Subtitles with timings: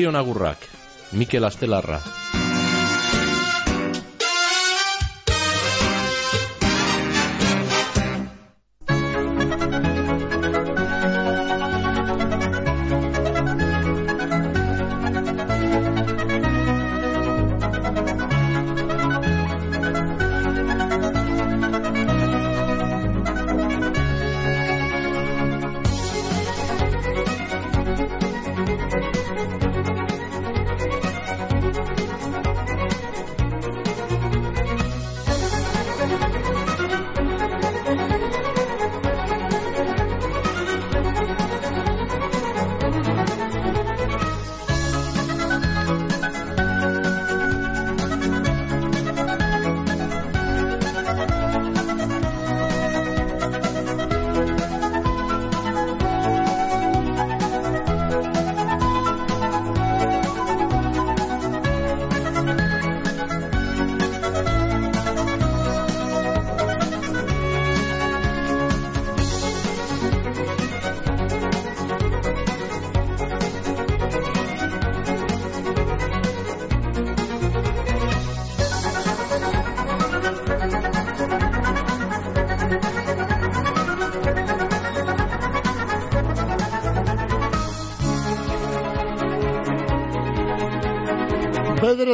[0.00, 0.56] Zorion agurrak,
[1.12, 2.00] Mikel Astelarra.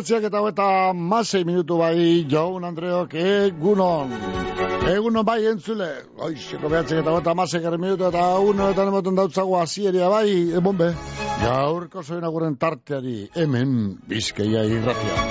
[0.06, 4.12] Bederatziak eta eta masei minutu bai, jaun Andreok, egunon.
[4.86, 5.88] Egunon bai entzule.
[6.22, 10.78] Oixeko behatziak eta eta masei garen minutu eta uno eta nemoten dautzago azieria bai, ebon
[10.78, 10.92] be.
[11.42, 15.26] Gaurko zoin aguren tarteari, hemen bizkeia irratia.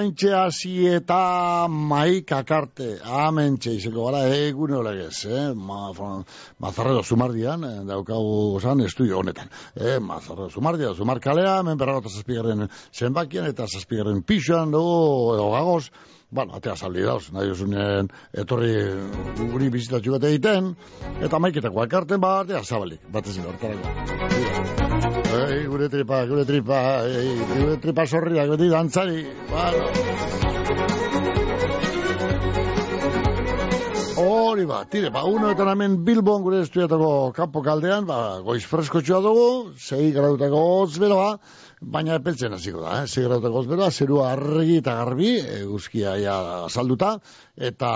[0.00, 5.42] Orain hasi eta maika karte, amen izeko gara egun olegez, eh?
[5.52, 5.90] Ma,
[6.64, 9.50] mazarredo zumardian, eh, daukagu zan estudio honetan.
[9.76, 9.98] Eh?
[10.00, 15.90] Mazarredo zumardia, zumarkalea, hemen berrarota zazpigarren zenbakian eta zazpigarren pixoan dugu, edo gagoz,
[16.30, 18.08] bueno, atea saldi dauz, nahi usunen
[18.42, 18.72] etorri
[19.40, 20.74] guri bizitatxu bat egiten,
[21.20, 23.86] eta maiketako akarten bat, atea zabalik, bat ezin hortarako.
[25.40, 29.24] Ei, gure tripa, gure tripa, ei, gure tripa sorriak beti dantzari.
[29.50, 29.90] Bueno.
[34.20, 39.00] Hori ba, tire, ba, uno eta namen Bilbon gure estudiatako kampo kaldean, ba, goiz fresko
[39.00, 39.46] txua dugu,
[39.78, 41.30] zei grautako hotz beroa,
[41.80, 43.26] baina epeltzen hasiko da, eh?
[43.48, 45.30] hotz beroa, zerua argi eta garbi,
[45.60, 46.34] eguzkia ja
[46.68, 47.14] salduta,
[47.56, 47.92] eta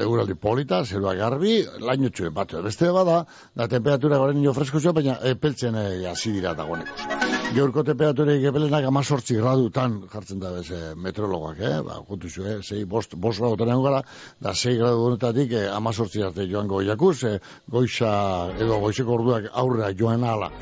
[0.00, 5.18] eguraldi polita, zerua garbi, laino txuen bat, beste bada, da temperatura garen nio fresko baina
[5.34, 5.76] epeltzen
[6.08, 7.39] hasi dira dagoeneko.
[7.50, 11.80] Gaurko temperaturik epelenak amazortzi gradutan jartzen da beze meteorologak, eh?
[11.82, 12.60] Ba, juntu zu, eh?
[12.62, 14.02] Sei, bost, bost gradutan egon gara,
[14.38, 17.34] da sei gradu honetatik eh, amazortzi arte joan goiakuz, eh,
[17.74, 18.12] goixa,
[18.54, 20.52] edo goixeko orduak aurrera joan ala.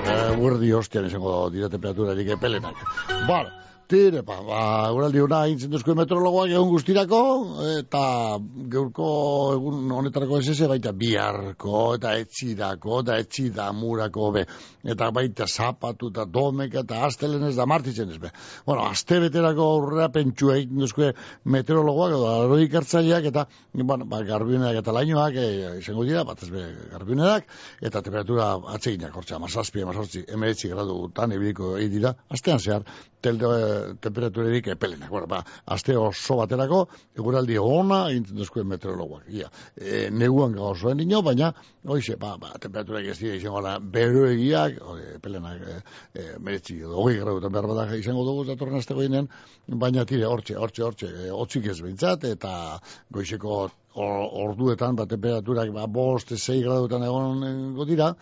[0.00, 2.80] Eh, Guerdi hostian izango dira temperaturarik epelenak.
[3.28, 3.52] Bara,
[3.88, 7.20] Pa, ba, uraldi una intzen duzko meteorologoak egun guztirako,
[7.78, 8.02] eta
[8.68, 9.06] geurko
[9.54, 14.42] egun honetarako ez baita biharko, eta etxidako, eta etxida murako, be,
[14.84, 18.28] eta baita zapatu, eta domek, eta astelen ez da martitzen ez, be.
[18.66, 21.08] Bueno, aste beterako aurrera pentsua duzko
[21.48, 22.76] meteorologoak, edo aroik
[23.32, 27.48] eta, bueno, ba, garbiuneak eta lainoak, e, izango dira, bat ez be, garbiuneak,
[27.80, 32.84] eta temperatura atseginak, hortza, mazazpi, mazortzi, emeretzi gradu, tan ebiliko egin dira, astean zehar,
[33.20, 35.10] telde, temperaturerik epelenak.
[35.10, 35.40] Bueno, ba,
[35.74, 36.84] aste oso baterako,
[37.18, 39.26] eguraldi ona egintzen duzkuen meteorologuak.
[39.34, 41.50] Ia, e, neguan gauzoen dino, baina,
[41.86, 44.78] oize, ba, ba, temperaturak ez dira izango da, bero egiak,
[45.16, 45.78] epelenak, e,
[46.14, 49.30] e, meretzi, hogei grautan behar badak izango dugu, datorren azteko ginen,
[49.84, 52.52] baina tire, hortxe, hortxe, hortxe, e, hotzik ez behintzat, eta
[53.14, 53.64] goizeko
[53.98, 57.42] orduetan, ba, temperaturak, ba, bost, zei gradutan egon
[57.88, 58.12] dira,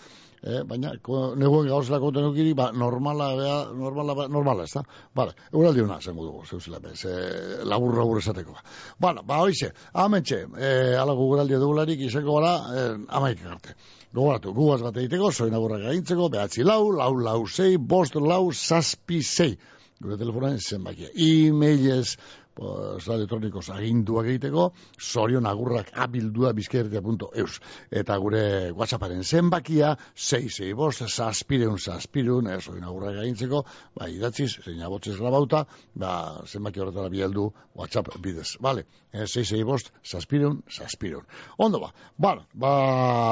[0.42, 0.92] eh, baina
[1.36, 4.82] neguen gauzela konten ukiri, ba, normala, bea, normala, ba, normala, ez da?
[5.14, 8.56] Bale, euraldi hona, zengu dugu, zeuzela, bez, eh, labur, labur esateko.
[9.00, 13.76] Bala, ba, hoize, amentxe, eh, ala guguraldi dugularik, izango gara, eh, amaik arte.
[14.16, 19.22] Gogoratu, gugaz bat egiteko, soin agurra gaintzeko, behatzi lau, lau, lau, sei, bost, lau, saspi,
[19.22, 19.56] sei.
[20.00, 21.08] Gure telefonan zenbakia.
[21.16, 22.16] E-mailez,
[22.56, 27.60] pues, elektronikos aginduak egiteko, sorion agurrak abildua bizkerretia.eus.
[27.90, 33.62] Eta gure whatsapparen zenbakia, 6 bost, saspireun, saspireun, ez, sorion agurrak egintzeko,
[33.96, 36.12] ba, idatziz, zein abotzez grabauta, ba,
[36.46, 38.56] zenbaki horretara bieldu whatsapp bidez.
[38.64, 41.28] Vale, 6 bost, saspireun, saspireun.
[41.60, 42.72] Ondo ba, bala, ba,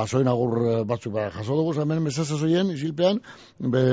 [0.07, 3.23] sorion agur batzuk ba, jaso dugu, hemen mesazazoien, isilpean,
[3.59, 3.85] be,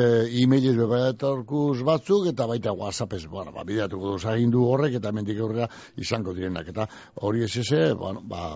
[0.44, 5.70] e-mailiz bebaetarkuz batzuk, eta baita whatsappez, bara, ba, bideatuko duz agindu horrek, eta hemendik aurrera
[5.98, 6.68] izango direnak.
[6.74, 6.88] Eta
[7.22, 8.56] hori ez eze, bueno, ba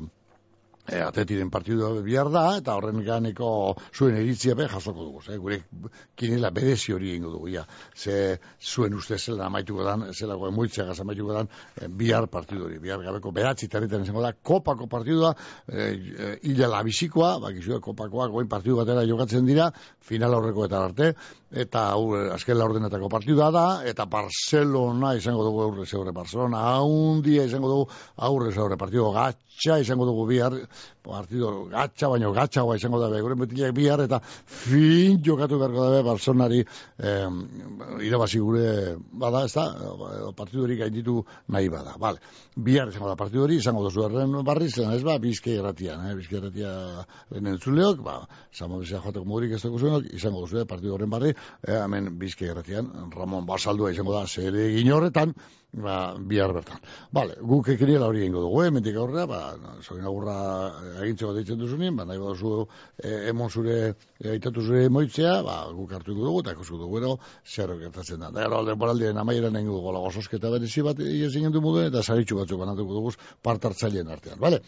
[0.88, 3.50] e, atletiren partidua bihar da, eta horren ganeko
[3.96, 5.22] zuen eritzia be jasoko dugu.
[5.26, 5.60] Ze, gure
[6.16, 7.66] kinela berezi hori ingo dugu, ja.
[7.96, 12.68] Ze zuen uste zela amaituko dan, zela goe moitzea gaz amaituko dan, e, bihar partidu
[12.68, 12.80] hori.
[12.80, 15.34] Bihar gabeko beratzi tarritan izango da, kopako partidua,
[15.68, 19.72] e, e, illa labizikoa, bakizua kopakoa, goen partidu batera jokatzen dira,
[20.06, 21.14] final horreko eta arte,
[21.56, 27.72] eta hau azken laurdenetako partidua da, eta Barcelona izango dugu aurre zeure Barcelona, haundia izango
[27.72, 27.86] dugu
[28.28, 30.58] aurre zeure partidu gatsa izango dugu bihar,
[31.06, 36.04] partido gatsa, baino gatsa hoa izango da gure betilak bihar, eta fin jokatu beharko dabe
[36.08, 37.30] Barcelonari eh,
[38.08, 39.66] irabazi gure, bada, ez da,
[40.38, 41.20] partidu hori gainditu
[41.54, 42.22] nahi bada, vale.
[42.56, 46.16] Bihar izango da partidu hori, izango dozu erren barri, zen ez ba, bizke erratian, eh,
[46.18, 46.72] bizke erratia
[47.36, 48.20] entzuleok, ba,
[48.54, 51.36] samo bizea joateko modurik ez dugu zuenok, izango dozu partidu horren barri,
[51.68, 55.36] eh, hemen bizke erratian, Ramon Basaldua izango da, zere egin horretan,
[55.76, 56.80] ba, bihar bertan.
[57.14, 59.40] Bale, guk ekiriela hori egingo dugu, eh, mentik aurrera, ba,
[59.84, 60.36] zoin agurra
[61.04, 62.66] egintzeko deitzen duzunien, ba, nahi baduzu
[62.98, 63.78] e, emon zure,
[64.20, 67.14] e, aitatu zure moitzea, ba, guk hartu dugu, eta ikusko dugu, ero,
[67.46, 68.32] zer gertatzen da.
[68.32, 72.04] Da, ero, alde poraldien amaieran egingo dugu, lago sosketa berezi bat, iezin gendu mudu, eta
[72.04, 74.62] zaritxu batzuk banatuko dugu, partartzaileen artean, bale?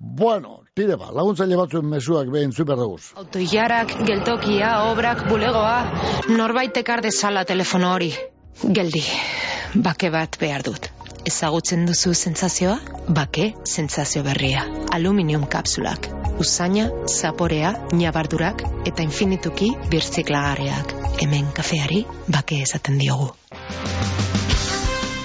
[0.00, 2.96] Bueno, tire ba, laguntzaile batzuen mesuak behin zuper dugu.
[3.20, 5.76] Autoiarak, geltokia, obrak, bulegoa,
[6.32, 8.14] norbait ekar telefono hori.
[8.62, 9.02] Geldi,
[9.74, 10.90] bake bat behar dut.
[11.30, 12.78] Ezagutzen duzu sentsazioa?
[13.18, 14.64] Bake sentsazio berria.
[14.96, 16.08] Aluminium kapsulak.
[16.40, 20.96] Usaina, zaporea, nabardurak eta infinituki birtziklagarriak.
[21.20, 23.30] Hemen kafeari bake esaten diogu.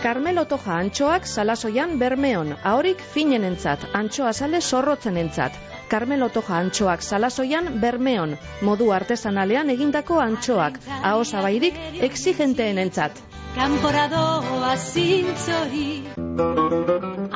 [0.00, 5.58] Carmelo Toja antxoak salasoian bermeon, ahorik finen entzat, antxoa sale zorrotzen entzat.
[5.90, 8.32] Carmelo Toja antxoak salasoian bermeon,
[8.64, 11.76] modu artesanalean egindako antxoak, aho zabairik
[12.08, 13.20] exigenteen entzat.
[13.54, 15.86] Kanporadoa zintzori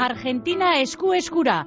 [0.08, 1.66] Argentina esku eskura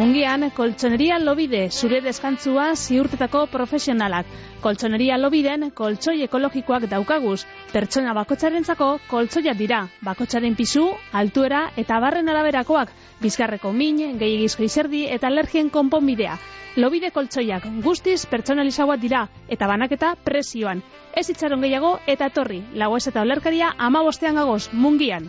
[0.00, 4.28] Mungian, koltsoneria lobide, zure deskantzua ziurtetako profesionalak.
[4.64, 7.42] Koltsoneria lobiden, koltsoi ekologikoak daukaguz.
[7.74, 9.82] Pertsona bakotxarentzako koltsoia dira.
[10.06, 12.94] Bakotxaren pisu, altuera eta barren araberakoak.
[13.20, 16.38] Bizkarreko min, gehiagizko izerdi eta alergien konponbidea.
[16.80, 20.80] Lobide koltsoiak guztiz pertsonalizagoa dira eta banaketa presioan.
[21.12, 22.62] Ez itxaron gehiago eta torri.
[22.72, 25.28] Lagoez eta olerkaria ama bostean gagoz, mungian.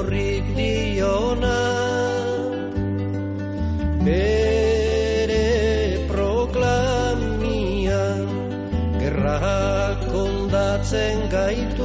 [0.54, 1.54] diona
[4.06, 5.48] Bere
[6.06, 8.04] proklamia
[9.00, 11.75] Gerrak ondatzen gaitu.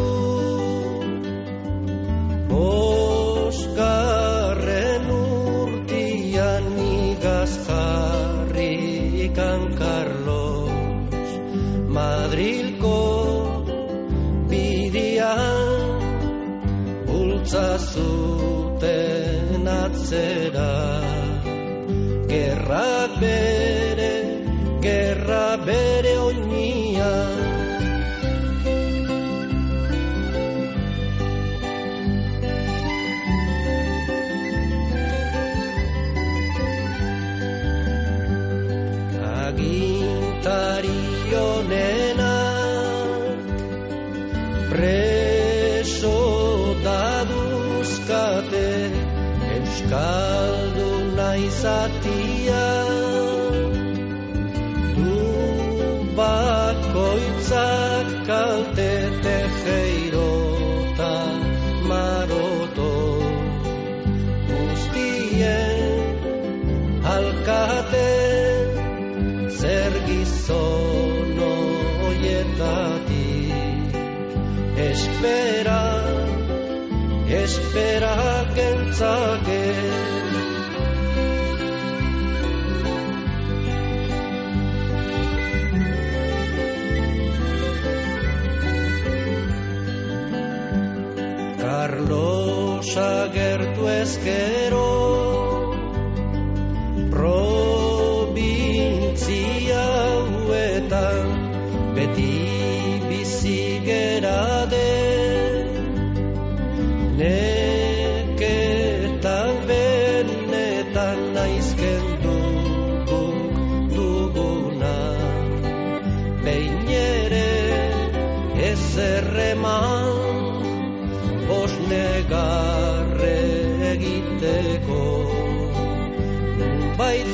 [17.41, 21.01] utza zuten atzera.
[22.27, 24.13] Gerra bere,
[24.81, 27.13] gerra bere oinia.
[39.45, 41.01] Agintari
[41.33, 42.31] honenak
[44.69, 45.20] Prezio
[51.51, 52.67] izatia
[54.95, 55.15] du
[56.15, 58.93] bakoitzak kalte
[59.25, 61.15] tejeirota
[61.89, 62.93] maroto.
[64.48, 66.15] Guztien
[67.15, 68.13] alkate
[69.60, 73.29] zer gizon oietati
[74.89, 75.81] espera
[77.43, 79.65] espera gentzake.
[91.62, 94.90] Carlos agertu ezkero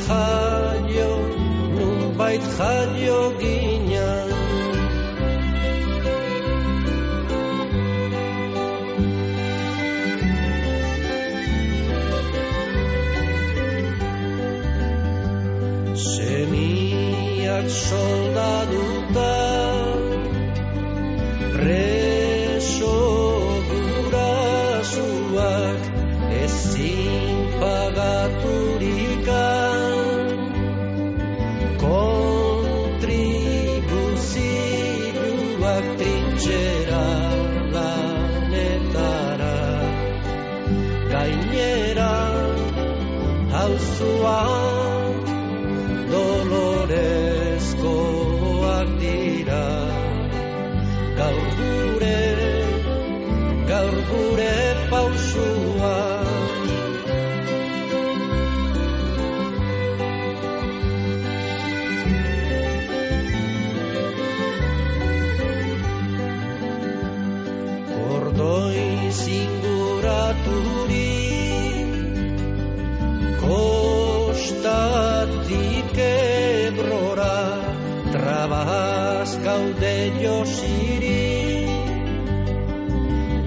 [0.08, 0.47] her.
[70.28, 71.92] Zinguraturik
[73.40, 74.68] Kostatik
[75.98, 77.40] ebrora
[78.12, 81.24] Trabaz gaude josiri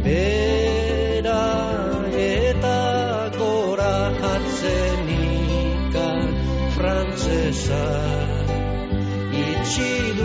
[0.05, 1.45] Bera
[9.41, 10.20] Itxidu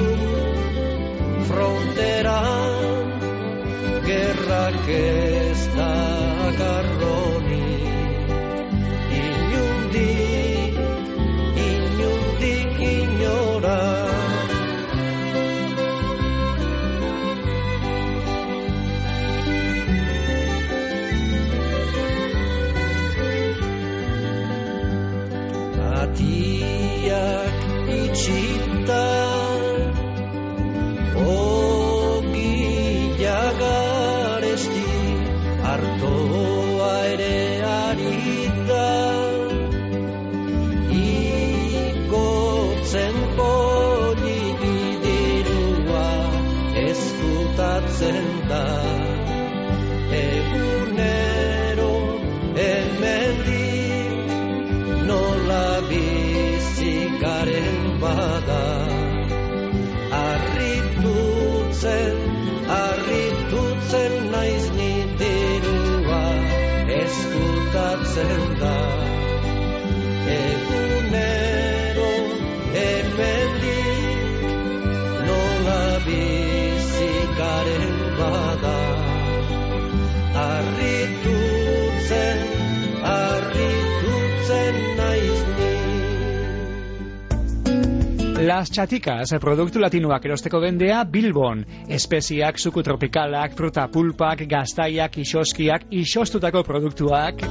[88.56, 91.66] Las Chaticas, produktu latinoak erosteko dendea Bilbon.
[91.92, 97.44] Espeziak, suku tropikalak, fruta pulpak, gaztaiak, isoskiak, isostutako produktuak.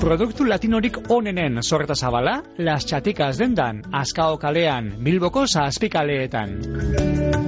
[0.00, 7.47] Produktu latinorik onenen sorreta zabala, Las Chaticas dendan, Azkao kalean, Bilboko zazpikaleetan.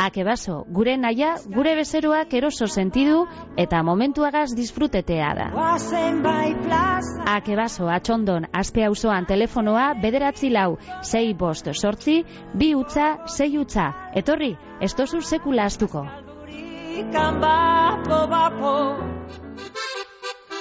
[0.00, 3.26] Akebaso, gure naia, gure bezeroak eroso sentidu
[3.60, 5.48] eta momentuagaz disfrutetea da.
[7.34, 12.22] Akebaso, atxondon, azpe auzoan telefonoa bederatzi lau, sei bost sortzi,
[12.54, 13.90] bi utza, sei utza.
[14.16, 16.06] Etorri, ez tozu sekula astuko.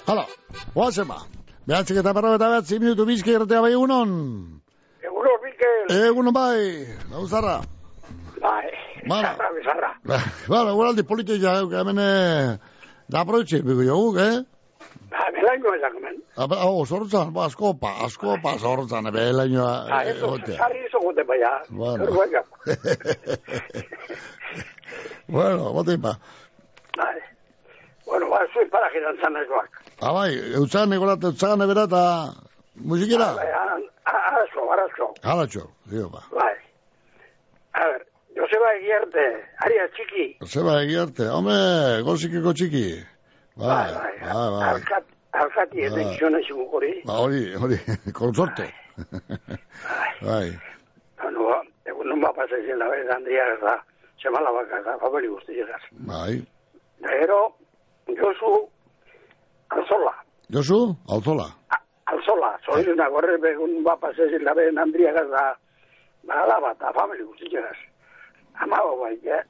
[0.10, 0.27] Hala,
[0.75, 1.22] oazen ba.
[1.63, 4.13] Behatzik eta berro eta behatzi minutu bizki erratea bai egunon.
[5.00, 5.98] Eguno, Mikel.
[6.10, 6.60] Egun bai,
[7.13, 7.62] gauzarra.
[8.39, 8.67] Bai,
[9.10, 9.34] Bara.
[9.36, 9.89] zarra, bizarra.
[10.50, 12.58] Bara, guraldi politia, hemen, eh,
[13.10, 14.36] da proitxe, bigo joguk, eh?
[15.12, 16.16] Ba, belaino ezak hemen.
[16.38, 20.58] Abe, hau, zortzan, ba, askopa, askopa zortzan, ebe, helainoa, Ba, ez dut, egotea.
[20.62, 21.51] sarri izo gote baia.
[21.70, 22.06] Bueno.
[25.28, 26.18] Bueno, bote pa.
[26.98, 27.18] Bai.
[28.06, 29.70] Bueno, ba, zuen para giran zan ezoak.
[30.01, 32.01] Ah, bai, eutzagan egorat, eutzagan ebera eta
[32.75, 33.28] musikera?
[34.10, 35.08] Arazo, arazo.
[35.22, 36.24] Halatxo, dio, ba.
[36.34, 36.56] Bai.
[37.74, 38.01] A ver,
[38.39, 39.24] Joseba Egiarte,
[39.65, 40.25] aria txiki.
[40.48, 41.58] Zeba egiarte, hombre,
[42.08, 42.86] gozikeko txiki.
[43.60, 44.69] Bai, bai, bai.
[44.69, 45.05] Alkat,
[45.36, 46.05] alkati ez Bai.
[46.08, 46.93] dizioen ezik hori.
[47.10, 47.79] Ba, hori, hori,
[48.19, 48.69] konsorte.
[50.27, 50.48] bai,
[51.19, 51.58] Bueno, ba,
[51.91, 53.75] egun nun ba pasa izin labe, handia ez da,
[54.24, 55.81] semala baka da, famili guzti llegaz.
[56.08, 56.39] bai.
[57.03, 57.41] Gero,
[58.08, 58.53] Josu,
[59.75, 60.13] alzola,
[60.55, 60.79] Josu,
[61.12, 61.50] alzola.
[62.08, 65.43] alzola, zoiruna gorre begun ba pasa izin labe, handia ez da,
[66.24, 67.75] ba, alaba, eta famili guzti llegaz.
[68.56, 69.44] Ama bai, eh?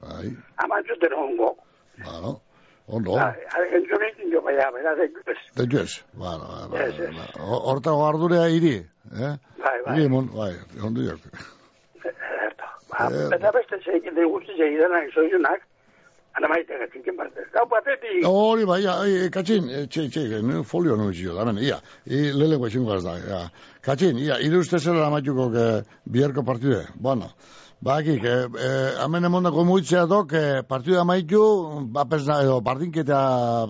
[0.00, 1.56] Bai, Ama zuten hongo.
[2.04, 2.40] bueno,
[2.88, 3.12] ondo.
[3.16, 3.34] Bai,
[3.76, 5.38] entzunik jo baina, bera, de ez.
[5.56, 7.10] Detu ez, bueno, bueno, Ez, ez.
[7.14, 7.58] bueno.
[7.70, 8.76] hortago ardurea iri,
[9.12, 9.34] eh?
[9.58, 9.98] Bai, bai.
[9.98, 11.20] Iri, mon, bai, ondo jok.
[12.04, 12.64] Erto.
[12.90, 15.60] Ba, Eh, eta beste zeik, de guzti zeik denak zoizunak,
[16.34, 17.44] ana maite gatinken parte.
[17.52, 18.82] Gau batetik, Hori, bai,
[19.30, 23.40] katxin, eh, txe, txe, folio nu zio, da, ia, i, lele guaxingo az da, ja.
[23.82, 25.66] Katxin, ia, iru uste zela amatuko que
[26.04, 27.30] biharko partide, bueno,
[27.80, 31.40] Bakik, eh, eh, hemen emondako muitzea dok, eh, partidu amaitu,
[31.88, 33.20] bapesna, edo, pardinketa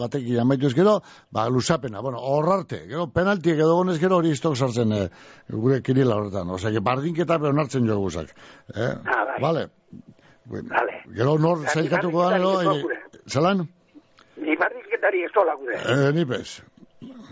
[0.01, 0.97] batekin amaitu ez gero,
[1.31, 5.05] ba, lusapena, bueno, horrarte, gero, penaltiek edo gonez gero hori istok sartzen eh,
[5.49, 8.35] gure kirila horretan, osea, que pardinketa be onartzen jo guzak.
[8.75, 8.91] Eh?
[9.07, 9.39] Ah, bai.
[9.47, 9.65] Vale.
[10.51, 10.99] Vale.
[11.15, 13.69] Gero nor zailkatuko da, zati, eh, zelan?
[14.41, 15.79] ni barrizketari ez tola gure.
[15.87, 16.63] Eh, nipez.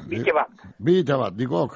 [0.07, 0.67] Bite bat.
[0.79, 1.75] Bite bat, nikok.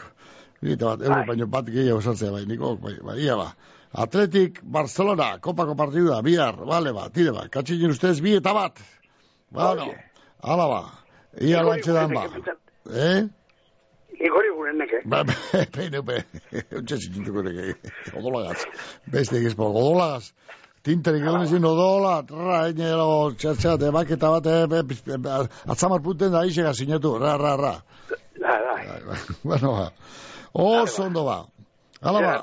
[0.62, 1.26] Bite bat, euro Bai.
[1.34, 3.50] baino bat gehiago sartzea, bai, nikok, bai, bai, ia ba.
[3.92, 8.80] Atletik, Barcelona, kopako partidua, bihar, bale ba, tire ba, katxin ustez, bi eta bat.
[9.52, 9.98] Bueno, Oye.
[10.40, 10.80] ala ba,
[11.40, 12.24] ia lantxe dan ba.
[12.88, 13.28] Eh?
[14.16, 15.02] Igori gure neke.
[15.04, 15.36] Ba, be,
[15.76, 16.22] peine, be,
[16.78, 17.76] untxe zikintuko neke,
[18.16, 18.64] odolagaz.
[19.12, 20.32] Beste egizpo, odolagaz.
[20.82, 26.72] Tinterik egon ezin odola, tra, ene, ero, txatxa, debaketa bat, eh, atzamar punten da isega
[26.74, 27.76] sinetu, ra, ra, ra.
[28.40, 28.74] Da, da.
[28.80, 29.20] Bai, bai.
[29.44, 29.86] bueno, ba.
[30.52, 31.38] Oso ondo ba.
[32.00, 32.34] Hala ba.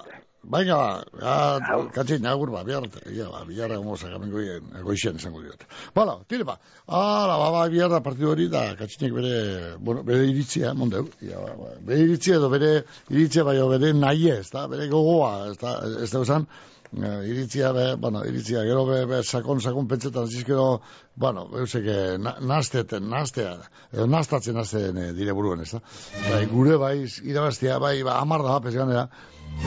[0.50, 0.86] Baina ba,
[1.22, 4.42] ja, katxin, agur ba, bihar, ja, ba, bihar egon mozak amengo
[4.88, 5.62] goixen esango diot.
[5.94, 6.56] Bala, tire ba,
[6.88, 9.36] hala, ba, ba, bihar da partidu hori da, katxinek bere,
[9.78, 12.74] bueno, bere iritzia, mondeu, ja, ba, ba, bere iritzia edo bere
[13.12, 16.50] iritzia bai, bere nahi ez, da, bere gogoa, ez da, ez da esan,
[16.98, 20.70] eh, iritzia, be, bueno, iritzia, gero be, be sakon, sakon pentsetan, zizkero,
[21.14, 21.94] bueno, eusek,
[22.26, 23.60] na, nasteten, nastea,
[23.94, 25.86] edo nastatzen nazten eh, dire buruen, ez da?
[26.32, 29.12] Bai, gure bai, irabaztea, bai, ba, amar da, pez ganera,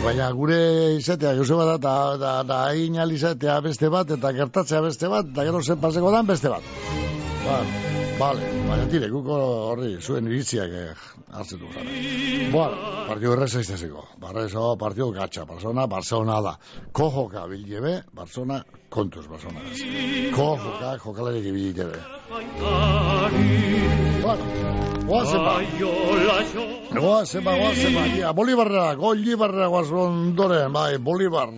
[0.03, 0.59] baina gure
[0.97, 5.45] izatea, Joseba da, da, da, da, hain izatea beste bat, eta gertatzea beste bat, eta
[5.45, 6.63] gero zen paseko dan beste bat.
[7.43, 7.59] Ba,
[8.19, 9.39] vale, baina tire, guko
[9.73, 10.93] horri, zuen iritziak eh,
[11.33, 11.91] hartzen du zara.
[12.53, 12.77] Bueno,
[13.09, 14.05] partidu erreza iztezeko.
[14.23, 16.55] Barrezo, partidu gatxa, Barcelona, Barcelona da.
[16.93, 19.61] Kojoka bilgebe, Barcelona, kontuz Barcelona.
[20.37, 21.99] Kojoka, jokalarik bilgebe.
[24.23, 24.45] Bueno,
[25.07, 25.61] guazen ba.
[26.95, 28.33] Guazen ba, guazen ba.
[28.33, 31.49] Bolibarra, Golibarra guazen ondoren, bai, Bolibar,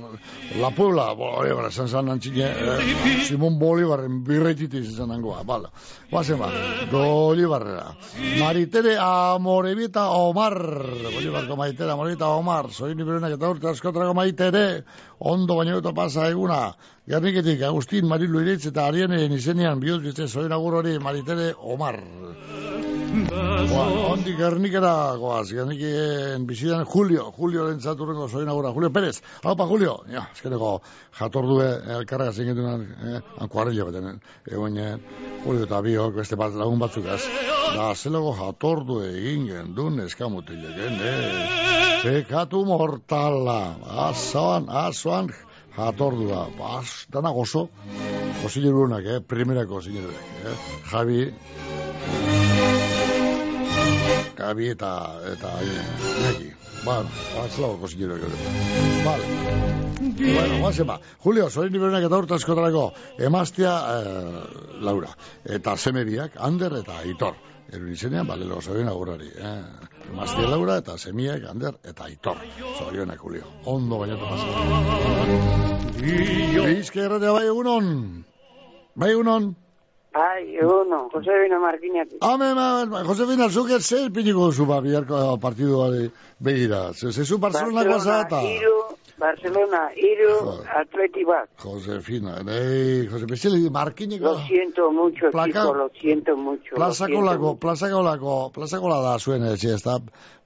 [0.60, 5.68] La Puebla, Bolibar, esan zan antxine, eh, Simon Bolibarren birreititis izan nangoa, bala.
[6.10, 6.48] Guazen ba,
[6.90, 7.90] Golibarra.
[8.40, 10.56] Maritere Amorebita Omar,
[11.12, 14.84] Bolibarko Maritere Amorebita Omar, soin iberenak eta urte askotrako Maritere,
[15.24, 16.58] ondo baino eta pasa eguna,
[17.08, 22.02] Gerniketik, Agustin, Marilu Iritz eta Ariane izenean bihuz bizte soin agur hori Maritere Omar.
[23.14, 30.00] Boa, ondik Gernikera goaz, Gerniken bizidan Julio, Julio lentzaturrengo soin agura, Julio Pérez, haupa Julio,
[30.10, 30.70] ja, eskeneko
[31.18, 34.18] jatordue elkarra zingetunan, eh, ankuarrillo beten,
[34.50, 34.96] egoen, eh,
[35.44, 37.20] Julio eta biok, beste bat lagun batzukaz,
[37.76, 43.60] da, zelego jatordu egin gendun eskamutileken, eh, sekatu mortala,
[44.08, 45.30] azoan, azoan,
[45.76, 47.68] jatordua, bas, dana gozo,
[48.42, 50.58] gozillerunak, eh, primerako zinerunak, eh,
[50.90, 51.22] Javi,
[54.36, 54.90] Gabi eta
[55.32, 56.52] eta neki.
[56.84, 57.08] Bueno,
[57.40, 58.36] azlau kosinero gero.
[59.04, 59.24] Vale.
[60.18, 60.98] Bueno, guazen ba.
[61.24, 62.84] Julio, sorin niberenak eta urte askotarako
[63.18, 64.42] emaztea eh,
[64.84, 65.10] Laura.
[65.44, 67.40] Eta semebiak, Ander eta Aitor.
[67.72, 69.30] Eru izenean, bale, lo zorin agurrari.
[69.32, 69.62] Eh?
[70.12, 72.44] Emaztea Laura eta semiak, Ander eta Aitor.
[72.78, 73.48] Zorionak, Julio.
[73.64, 74.46] Ondo bainatu pasa.
[76.04, 78.24] Bizke erratea bai egunon.
[78.94, 79.54] Bai egunon.
[80.14, 82.18] Bai, eguno, Josefina Markinatik.
[82.22, 86.92] Hame, ma, Josefina, zuker zer piniko zu ba, biharko partidu bari begira.
[86.94, 88.38] Ze, ze zu Barcelona guaza eta...
[88.46, 88.76] Hiru,
[89.18, 90.36] Barcelona, iru,
[90.80, 91.48] atleti bat.
[91.64, 94.24] Josefina, nei, Jose, bezala, markineko...
[94.36, 96.70] Lo siento mucho, Plaka- chico, lo siento mucho.
[96.70, 97.60] lo Plazako siento lako, mucho.
[97.66, 99.98] plazako lako, plazako da zuen etxe, ez da,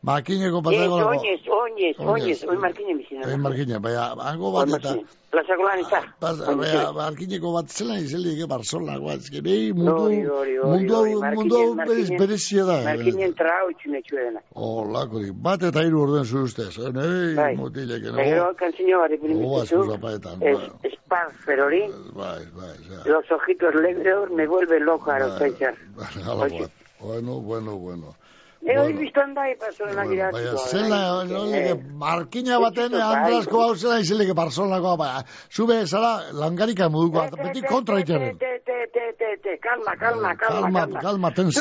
[0.02, 0.94] makineko Ez, lako...
[0.94, 1.98] oinez, oinez, Oinez.
[1.98, 3.26] oinez, oin markine bizina.
[3.26, 4.94] Egin markine, baina, hango bat eta...
[5.28, 5.98] Plazako lan eta.
[6.22, 12.18] Baina, markineko bat zela izelik, Barcelonako, ez que behi mundu, mundu, hau- mundu hau Markinen-
[12.18, 12.78] berezia da.
[12.86, 14.40] Markinen trao itxunetxu edena.
[14.54, 17.50] Olako dik, bat eta hiru orduen zu ustez, eh, nei, Bai.
[17.56, 19.82] mutilek, Eta gero kanzino bat ipini Oba, bizitzu.
[19.82, 20.94] eskuzapaetan, Es, bueno.
[20.94, 23.02] Spar Ferorín, Bai, bai, ja.
[23.10, 25.74] los ojitos negros me vuelve loca a los Bai, César.
[26.24, 26.60] hala Oye.
[26.62, 26.70] bat.
[27.00, 28.14] Bueno, bueno, bueno.
[28.60, 29.00] Eh, hori Bueno.
[29.00, 33.00] biztan da, Barcelona Bueno, baina zela, nolike, markina baten, Bai.
[33.02, 38.36] Andrasko hau zela izelik Barcelonako, baina, zube zara langarika moduko, beti kontra iteren.
[38.38, 41.00] Te, te, te, te, te, calma, calma, calma, Calma, calma.
[41.00, 41.60] calma, tensa.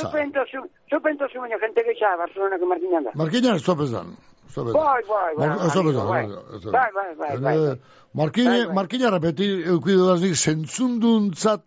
[0.90, 3.12] Zupento zu, baina gente gehiago Barcelonako markinan da.
[3.14, 3.62] Markina ez.
[3.62, 4.18] Stopezan.
[4.56, 5.48] Bai, bai, bai, bai.
[5.48, 6.26] Bai, bai,
[6.74, 7.78] bai, bai, bai.
[8.16, 8.74] Bai, bai.
[8.74, 11.62] markina beti eukidu daznik, zentzundun zat,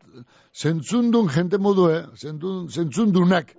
[0.52, 2.02] zentzundun jente modu, eh?
[2.16, 3.54] Zentzun, zentzundunak.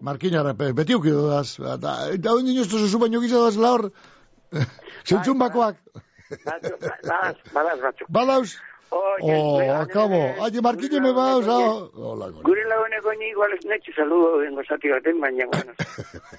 [0.00, 1.58] Markina beti eukidu daz.
[1.60, 3.90] Eta, eta hori nioz tozu baino gizadaz laur.
[5.08, 5.76] Zentzun bakoak.
[6.44, 8.08] Badaz, batzuk.
[8.08, 8.56] Badauz?
[8.90, 10.18] Oye, Oh, akabo.
[10.44, 11.46] Aie, markine me bauz.
[11.48, 15.72] Hola, Gure laguneko ni igual ez netxu saludo dengo zati baten, baina, bueno,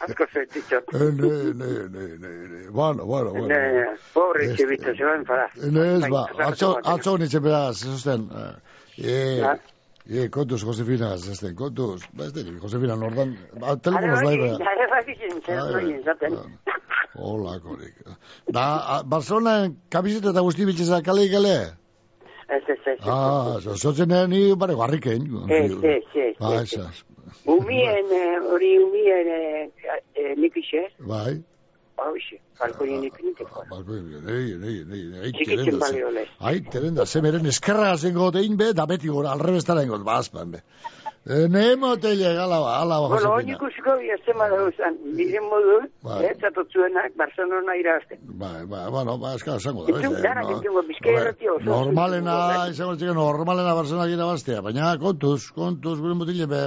[0.08, 0.88] asko zetitzot.
[0.96, 2.70] Eh, ne, ne, ne, ne, ne.
[2.70, 3.48] Bueno, bueno, bueno.
[3.48, 5.52] Ne, pobre Este- Chevito, se va enfadar.
[5.58, 8.30] Inez, ba, Bai, atzo, bai, atzo nitxe beraz, ez usten.
[10.10, 10.24] E, Ja.
[10.24, 12.02] e, kontuz, Josefina, ez usten, kontuz.
[12.14, 14.50] Ba, ez dira, Josefina, nordan, ba, telefonoz laibe.
[14.58, 14.58] bai,
[14.90, 15.16] bai,
[15.74, 16.38] Bai, zaten.
[17.16, 17.96] Hola, korik.
[18.52, 21.58] Da, Barcelona, kabizeta eta guzti bitxeza kale gale?
[22.48, 23.00] Ez, ez, ez.
[23.04, 25.28] Ah, so, sotzen ni bare garrikein.
[25.50, 27.04] Ez, ez, ez, Ba, ez, ez.
[27.46, 29.70] Umien, eh, hori umien, eh,
[30.16, 30.36] eh,
[31.98, 32.06] nipixe, Bai.
[32.06, 33.66] hauxe, balkonien ipiniteko.
[33.70, 36.28] Balko, nei, nei, nei, nei, Txikitzen balio lez.
[36.40, 40.62] Ai, terenda, zemeren eskerra zengo tein be, da beti gora, alrebestara ingot, bazpan be.
[41.28, 43.58] E, Nemo teile, ala ba, ala ba, Bueno, hori Josefina.
[43.58, 44.08] ikusiko bi
[44.52, 46.24] dauzan, diren modu, Bai.
[46.26, 48.18] eh, zatotzuenak, Barcelona irazten.
[48.24, 49.90] Bai, bai, bueno, ba, eska, esango da.
[49.98, 50.56] Entzun, beste, dara, no?
[50.56, 56.48] entzungo, Bizkaia oso Normalena, izango txeke, normalena Barcelona gira bastea, baina kontuz, kontuz, gure mutile,
[56.48, 56.62] be,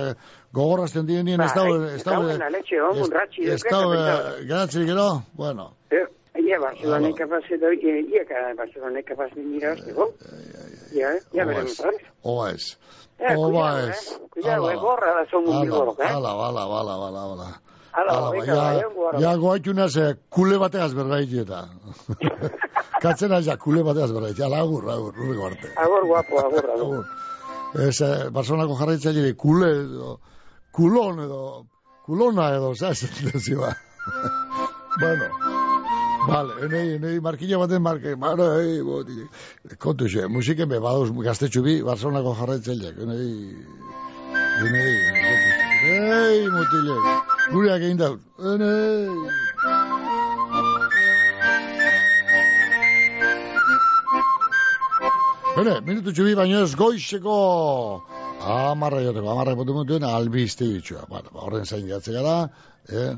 [0.53, 3.65] gogorrazten diren dien, ez Bai, dago, ez ez dago, dagoena leche, ongun ratxi, ez ez
[3.71, 5.09] dago, gata, geratzerik gero,
[5.41, 6.05] bueno, Eh,
[6.41, 10.15] Ia, Barcelona es capaz de hoy, eh, ia, que Barcelona es capaz de mirazte, go.
[10.93, 12.03] Ya, eh, ya Oba veremos, ez, ¿sabes?
[12.23, 16.09] oba ez, Eh, oba cuidado, ez, eh, cuidado, eh, gorra da son bilboro, eh.
[16.09, 17.61] ala, ala, ala, ala, ala,
[17.93, 21.65] Ala, Ala, ja, bai, ja goaitunaz, eh, kule bateaz berbaiti eta.
[23.03, 25.73] Katzena ja, kule bateaz berbaiti, ala, agur, agur, urriko arte.
[25.77, 26.71] Agor guapo, agor.
[26.77, 27.05] Agur.
[27.89, 30.19] Ez, eh, Barcelonako jarraitzaile kule edo,
[30.71, 31.43] kulon edo,
[32.07, 33.03] kulona edo, zaz,
[35.01, 35.27] bueno,
[36.31, 39.27] vale, enei, enei, markina baten marke, mara, ei, boti,
[39.83, 43.31] kontu xe, musiken be, badauz gaztetxu bi, Barcelonako jarraitzaileak, enei,
[44.67, 44.95] enei,
[45.97, 47.11] enei, mutilek,
[47.53, 48.21] gureak egin daut,
[48.55, 49.39] enei.
[55.51, 57.37] Bene, minutu txubi baino ez goizeko
[58.41, 61.05] amarra joteko, amarra mutuen albizte bitxua.
[61.09, 62.51] Bueno, ba, horren zain gatze gara,
[62.89, 63.13] eh?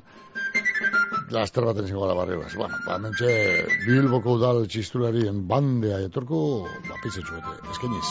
[1.33, 2.37] Laster baten zingo gara barri.
[2.57, 3.31] Bueno, ba, mentxe
[3.87, 6.42] Bilboko udal txistularien bandea etorko,
[6.88, 8.07] ba, pizzetxu bete, eskeniz.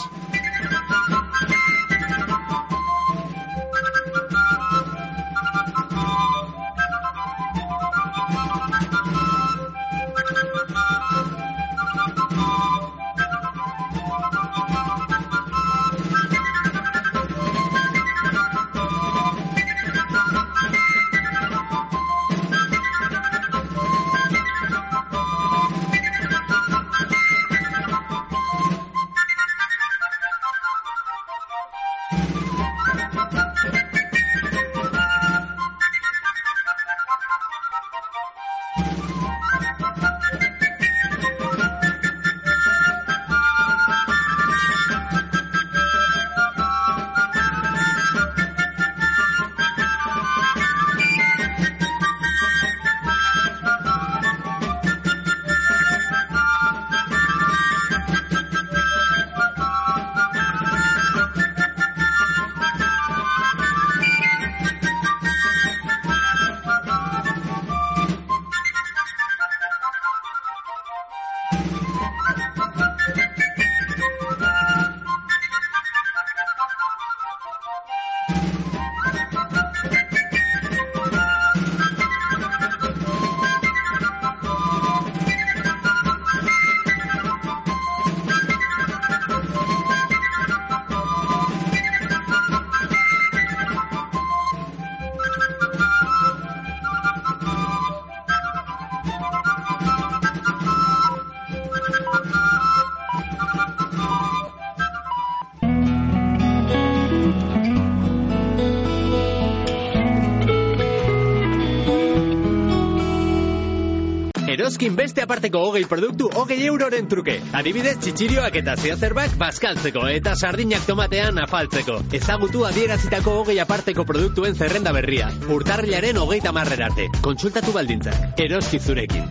[115.22, 117.36] Aparteko hogei produktu hogei euroren truke.
[117.54, 122.00] Adibidez, txitsirioak eta zehazerbak bazkaltzeko eta sardinak tomatean afaltzeko.
[122.18, 125.30] Ezagutu adierazitako hogei aparteko produktuen zerrenda berria.
[125.46, 127.06] Urtarrilaren hogeita marrer arte.
[127.22, 128.42] Kontsultatu baldintzak.
[128.42, 129.30] Eroski zurekin.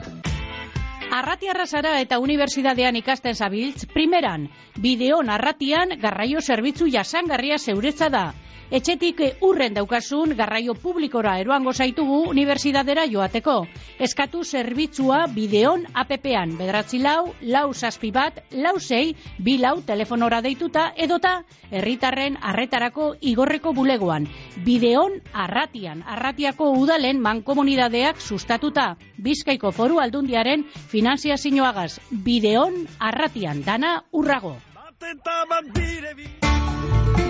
[1.12, 4.47] Arratiarra zara eta unibertsitatean ikasten zabiltz, primeran,
[4.80, 8.30] bideon arratian garraio zerbitzu jasangarria zeuretza da.
[8.71, 13.55] Etxetik urren daukasun garraio publikora eroango zaitugu unibertsitatera joateko.
[13.99, 19.12] Eskatu zerbitzua bideon APP-an, bedratzi lau, lau zazpi bat, lau zei,
[19.43, 21.34] bi lau telefonora deituta edota
[21.69, 24.29] herritarren arretarako igorreko bulegoan.
[24.63, 28.93] Bideon arratian, arratiako udalen mankomunidadeak sustatuta.
[29.19, 30.63] Bizkaiko foru aldundiaren
[30.95, 31.99] finanziazioagaz.
[32.23, 34.55] Bideon arratian, dana urrago.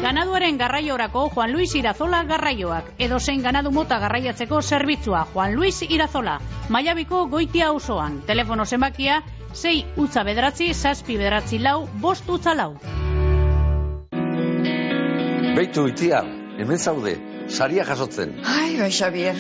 [0.02, 2.88] Ganaduaren garraiorako Juan Luis Irazola garraioak.
[2.98, 6.40] Edo zein ganadu mota garraiatzeko zerbitzua Juan Luis Irazola.
[6.74, 8.16] Maiabiko goitia osoan.
[8.26, 9.20] Telefono zenbakia
[9.54, 12.72] 6 utza bederatzi, zazpi bederatzi lau, bost utza lau.
[15.60, 16.24] Beitu itia,
[16.58, 17.14] hemen zaude,
[17.48, 18.40] saria jasotzen.
[18.42, 19.38] Ai, bai, Xavier.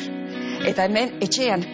[0.69, 1.65] Eta hemen etxean,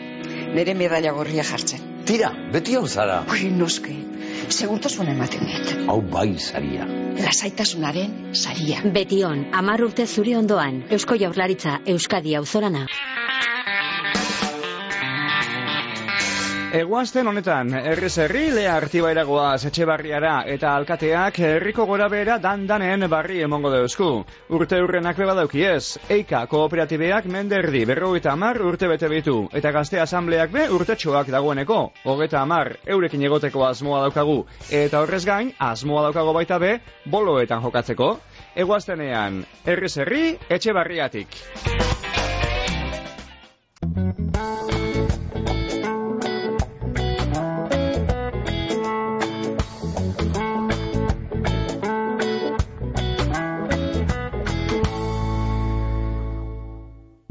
[0.56, 1.84] nire medalla gorria jartzen.
[2.08, 3.26] Tira, beti hau zara.
[3.36, 3.98] Ui, noski,
[4.50, 5.74] segurtasun ematen dit.
[5.88, 6.88] Hau bai saria.
[7.18, 8.82] Lasaitasunaren saria.
[8.98, 12.86] Betion, amar urte zuri ondoan, Eusko Jaurlaritza, Euskadi auzorana.
[16.76, 23.40] Eguazten honetan, herriz herri, lea artibairagoa zetxe barriara eta alkateak herriko gora bera dan-danen barri
[23.46, 24.10] emongo deuzku.
[24.52, 30.52] Urte urrenak beba daukiez, eika kooperatibeak menderdi berrogeita amar urte bete bitu, eta gazte asambleak
[30.52, 36.60] be urtetxoak dagoeneko, hogeta amar eurekin egoteko asmoa daukagu, eta horrez gain, asmoa daukago baita
[36.60, 38.18] be, boloetan jokatzeko.
[38.60, 41.40] Eguaztenean, herriz herri, etxe barriatik.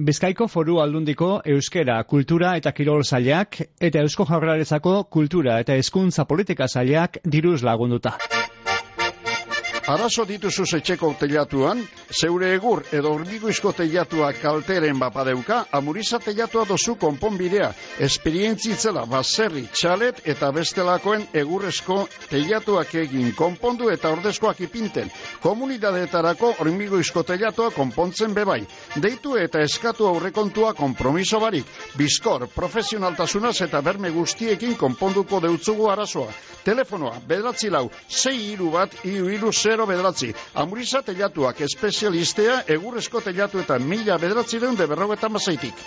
[0.06, 6.68] Bizkaiko foru aldundiko euskera, kultura eta kirol zailak eta eusko jaurlaritzako kultura eta hezkuntza politika
[6.70, 8.14] zailak diruz lagunduta.
[9.86, 11.78] Arazo dituzu etxeko teilatuan,
[12.10, 17.68] zeure egur edo hormiguizko teilatuak kalteren bapadeuka, amuriza teilatua dozu konponbidea,
[18.02, 22.00] esperientzitzela baserri, txalet eta bestelakoen egurrezko
[22.32, 25.12] teilatuak egin konpondu eta ordezkoak ipinten.
[25.44, 28.64] Komunidadeetarako hormiguizko teilatua konpontzen bebai.
[28.98, 31.70] Deitu eta eskatu aurrekontua kompromiso barik.
[31.94, 36.34] Bizkor, profesionaltasunaz eta berme guztiekin konponduko deutzugu arazoa.
[36.66, 40.32] Telefonoa, bedratzi lau, zei iru bat, iru iru zero bederatzi.
[40.62, 45.84] Amuriza telatuak espezialistea egurrezko telatu eta mila bederatzi deun de berrogetan mazaitik.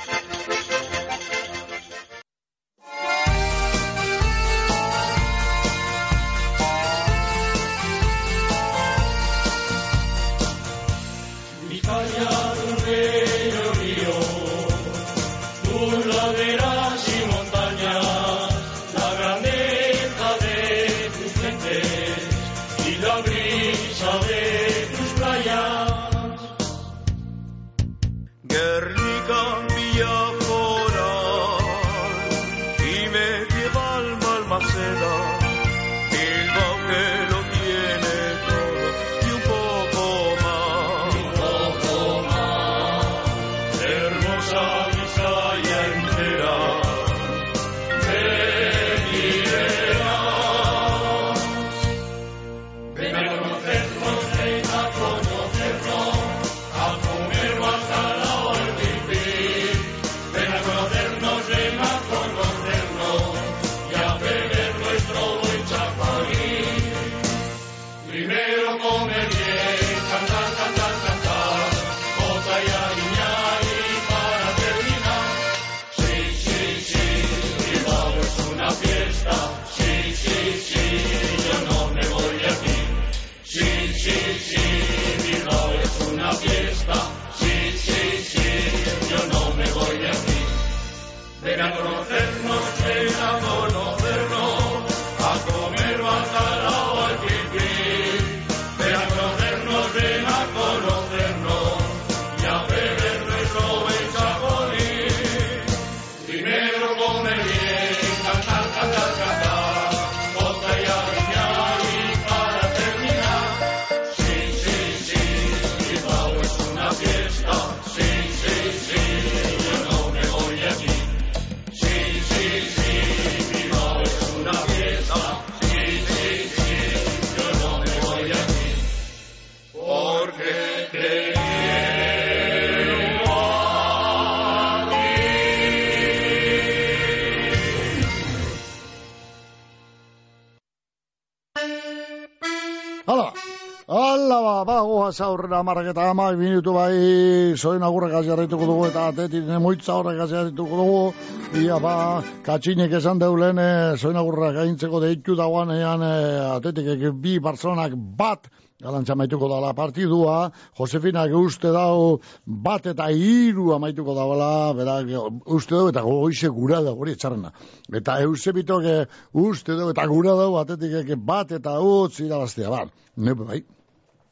[145.49, 150.77] Aurrera amarrak eta ama, minutu bai, zoin agurrak jarraituko dugu eta atetik nemoitza horrek jarraituko
[150.77, 151.13] dugu.
[151.57, 156.13] Ia ba, katxinek esan deulen, e, zoin agurrak gaintzeko deitu dagoan ean e,
[156.57, 164.13] atetik bi bartzonak bat galantza maituko dala partidua, Josefinak uste dau bat eta hiru amaituko
[164.15, 165.09] daula, berak
[165.47, 167.51] uste dau eta goize gura da hori etxarrena.
[167.91, 169.01] Eta Eusebitok eh,
[169.33, 172.85] uste dau eta gura dau atetik bat eta utz irabaztea, ba,
[173.17, 173.63] ne bai.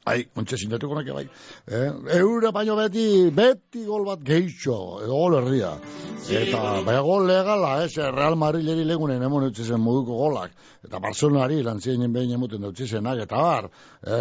[0.08, 1.26] Bai, ontsa sinatuko nake bai.
[1.68, 5.74] Eh, eura baino beti, beti gol bat gehitxo, edo gol herria.
[6.28, 10.56] Eta, bai, gol legala, ez, Real Madrideri legunen emon zen moduko golak.
[10.88, 13.68] Eta Barcelonari lantzien behin emuten dautzi zenak, eta bar,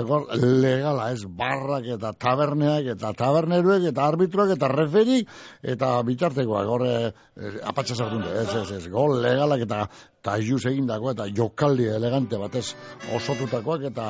[0.08, 0.26] gol
[0.62, 5.30] legala, ez, barrak eta taberneak, eta taberneruek, eta arbitroak, eta referik,
[5.62, 6.92] eta bitartekoak, horre,
[7.36, 9.86] eh, apatxa sartunde, ez, ez, ez, gol legalak, eta
[10.26, 12.66] eta juz egindako, eta jokaldi elegante batez
[13.14, 14.06] osotutakoak, eta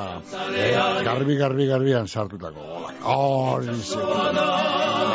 [0.49, 0.71] eh,
[1.05, 3.01] garbi, garbi, garbian sartutako golak.
[3.05, 3.77] Hori.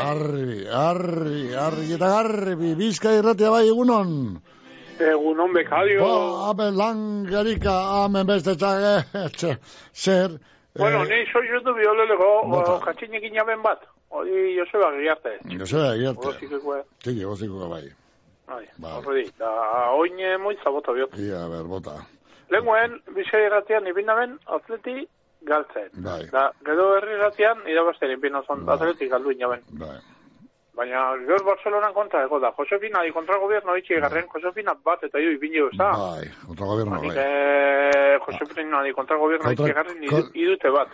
[0.03, 4.13] Garbi, garbi, garbi, eta garbi, bizka irratia bai egunon.
[5.11, 6.01] Egunon bekadio.
[6.05, 9.57] Ba, amen langarika, amen beste txage,
[9.95, 10.39] zer.
[10.79, 12.75] Bueno, eh, ni soy yo tu biolólogo, Bota.
[12.75, 13.83] o katxinekin jaben bat.
[14.11, 15.39] Hori Joseba Giriarte.
[15.59, 16.27] Joseba Giriarte.
[16.27, 17.83] Gozikeko, Tiki, goziko bai.
[18.47, 18.93] bai, Bai.
[18.93, 19.27] horri.
[19.39, 19.51] Da,
[19.97, 21.17] oin eh, moitza bota biot.
[21.19, 21.99] Ia, ber, bota.
[22.53, 25.07] Lenguen, bizai erratian ibinaben atleti
[25.49, 25.89] galtzen.
[26.05, 26.27] Bai.
[26.33, 29.61] Da, gero herri erratian, irabazten ibina zon atleti galdu inaben.
[29.81, 29.97] Bai.
[30.75, 32.51] Baina, gaur Barcelona kontra ego da.
[32.57, 35.91] Josefina di gobierno itxe garren, Josefina bat eta hiru ibinio ez da.
[35.93, 37.19] Bai, kontra gobierno, Nik, bai.
[37.19, 40.89] eh, Josefina di kontra gobierno Kontra- itxe garren, kon- idute bat.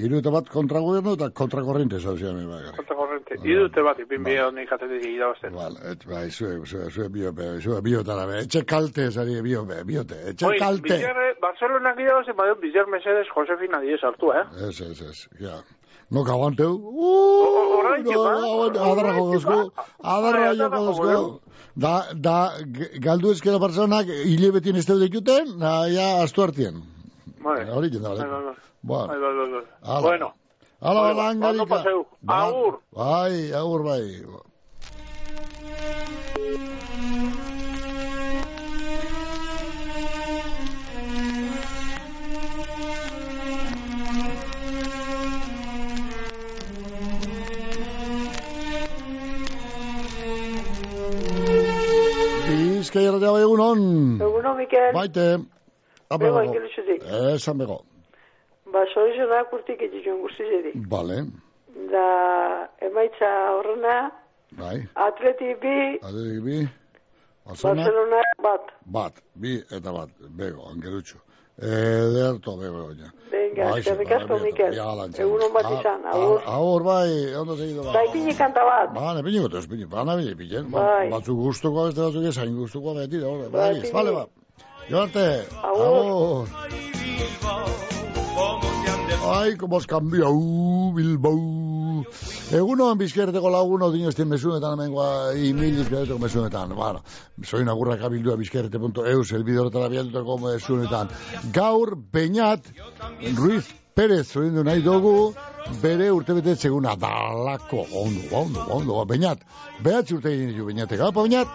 [0.00, 2.62] Hiru eta bat kontra gobierno eta kontra korrente zauzian, bai.
[2.76, 3.34] Kontra korrente.
[3.44, 5.52] Idute bat, ipin bi honik atetik irabazten.
[5.52, 8.38] Bal, et, bai, zue, zue, zue biope, zue biotara, be.
[8.46, 10.94] Etxe kalte, zari biope, biote, etxe Oi, kalte.
[10.96, 14.46] Bizarre, Barcelona irabazen badu, Bizar Mercedes Josefina die sartu, eh?
[14.68, 15.58] Ez, ez, ez, ja.
[16.10, 16.74] No que aguanteu.
[17.80, 21.40] Orain, No, aguante, adarra jogozko, adarra jogozko.
[21.76, 22.36] Da, da,
[22.98, 26.82] galdu ezkera personak hile betien ez dut dituten, da, ja, astu hartien.
[27.44, 28.26] Hori jenda, bale.
[28.26, 28.54] bai, bai.
[28.82, 29.06] Ba.
[29.06, 30.02] Bai.
[30.02, 30.32] Bueno.
[30.80, 31.50] Bueno, langarika.
[31.50, 32.06] ondo paseu.
[32.26, 32.80] Agur.
[32.96, 34.49] Bai, agur, bai.
[52.80, 53.80] Bizkai erratea bai egunon.
[54.24, 54.92] Egunon, Mikel.
[54.96, 55.24] Baite.
[56.10, 56.44] Apa, Bego, bego.
[56.48, 57.02] ingelusuzik.
[57.34, 57.76] Esan bego.
[58.72, 60.72] Ba, sorizonak urtik egituen guztizeri.
[60.94, 61.18] Bale.
[61.92, 62.06] Da,
[62.88, 63.96] emaitza horrena,
[64.58, 64.78] Bai.
[65.06, 65.76] atleti bi,
[66.08, 66.58] Adetik bi.
[67.46, 67.84] Barcelona.
[67.84, 68.72] Barcelona bat.
[68.96, 69.20] Bat.
[69.34, 70.10] Bi eta bat.
[70.40, 71.18] Bego, angerutxo.
[71.60, 73.10] Ederto, bego, ja.
[73.30, 74.72] Venga, eskerrik asko, Mikel.
[74.72, 76.40] Egunon bat izan, agur.
[76.48, 77.84] Agur, bai, ondo segido.
[77.92, 78.94] Da, ipini kanta bat.
[78.94, 81.10] Ba, ne pini gote, espini, ba, ne pini, pini, Bai.
[81.12, 83.92] Batzuk gustuko, beste batzuk ez, hain gustuko, beti, da, hori, Bai, pini.
[83.92, 84.26] vale, ba.
[84.90, 85.26] Joarte.
[85.62, 86.48] Agur.
[89.30, 91.69] Ai, como has cambiado, Bilbao.
[92.56, 96.74] Egunon bizkerteko laguno dinoztien mesunetan, hemengoa, imil bizkerteko mesunetan.
[96.76, 97.02] Bueno,
[97.42, 101.12] soy una gurra kabildua bizkerte.eus, el bideo horretara bialtutako mesunetan.
[101.52, 102.66] Gaur, Peñat,
[103.36, 105.34] Ruiz Pérez, zorindu nahi dugu,
[105.82, 109.42] bere urtebete seguna dalako, ondo, ondo, ondo, Peñat,
[109.84, 111.48] behatzi urte egin ditu Peñatek, apa Peñat?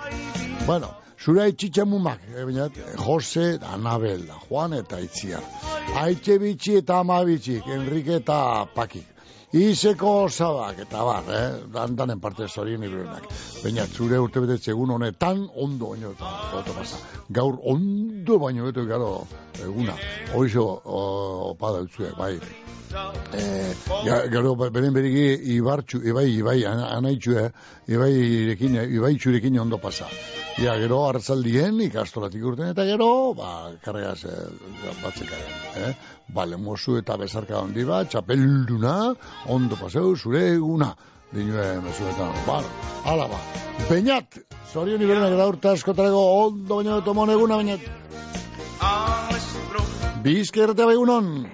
[0.68, 5.44] Bueno, zure itxitxamumak, eh, Peñat, Jose, Anabel, Juan eta Itziar.
[6.04, 9.15] Aitxe bitxi eta ama bitxik, Enrique eta Pakik.
[9.56, 11.44] Izeko zabak, eta bar, eh?
[11.72, 13.24] Dan, danen parte zorien irurenak.
[13.64, 17.00] Baina, zure urte betetze egun honetan, ondo baino, eta oto pasa.
[17.30, 19.10] Gaur, ondo baino, beto, gero,
[19.64, 19.96] eguna.
[20.36, 22.34] Hoizo, opa dautzue, bai.
[23.36, 23.74] Eh,
[24.06, 25.24] ja, gero, be- beren beriki,
[25.56, 27.50] ibartxu, ibai, ibai, ana- anaitxu, eh?
[27.92, 30.08] Ibai, irekin, ibai txurekin ondo pasa.
[30.60, 35.96] Ja, gero, hartzaldien, ikastolatik urten, eta gero, ba, karregaz, eh, batzekaren, eh?
[36.28, 39.14] Bale, mozu eta bezarka handi bat, txapelduna,
[39.50, 40.96] ondo paseu, zure eguna.
[41.36, 42.70] Dinue, mesuetan, bueno,
[43.06, 43.40] ala ba.
[43.90, 44.40] Beñat,
[44.72, 47.86] zorion iberenak da urte askotarego, ondo baina tomon eguna, Beñat.
[50.26, 51.46] Bizke errate bai egunon.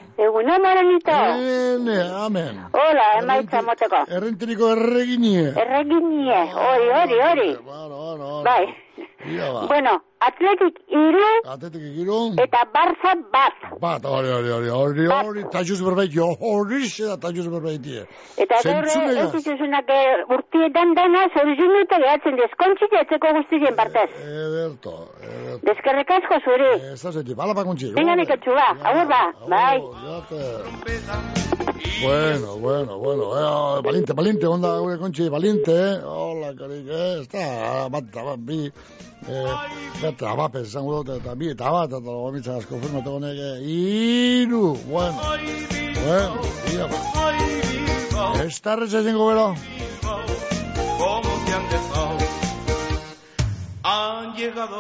[0.71, 1.11] Arenito.
[1.11, 2.59] Ene, amen.
[2.73, 4.05] Hola, emaitza moteko.
[4.07, 5.49] Errenteriko erreginie.
[5.63, 7.49] Erreginie, hori, hori, hori.
[8.45, 8.63] Bai.
[9.33, 9.65] Ia ba.
[9.67, 9.97] Bueno,
[10.27, 12.19] atletik iru Atetik egiru.
[12.43, 13.57] eta barza bat.
[13.81, 16.17] Bat, hori, hori, hori, hori, hori, tajuz berbait,
[16.51, 18.05] hori da tajuz berbaitie.
[18.43, 24.09] Eta gaur ez dituzunak eh, urtietan dana zorizunu eta gehatzen dezkontzik etzeko guztien partez.
[24.21, 25.65] Ederto, ederto.
[25.69, 26.71] Deskerrek asko zuri.
[26.93, 27.93] Ez da zeti, bala pakuntzi.
[27.97, 29.77] Venga, neketxu ba, agur ba, bai.
[32.01, 35.99] Bueno, bueno, bueno, eh, balinte, balinte, onda gure kontxi, balinte, eh?
[36.05, 37.19] Hola, karik, eh?
[37.21, 38.63] Ez da, bat, bat, bi,
[39.27, 39.53] eh,
[40.01, 45.21] bat, abapez, esango dut, eta bi, eta bat, eta gomitzen asko firmatu honek, iru, bueno,
[46.05, 46.41] bueno,
[46.73, 47.11] ia, ba.
[48.43, 49.55] Ez tarrez ezingo gero.
[50.97, 52.17] ¿Cómo te han dejado?
[53.83, 54.79] Han llegado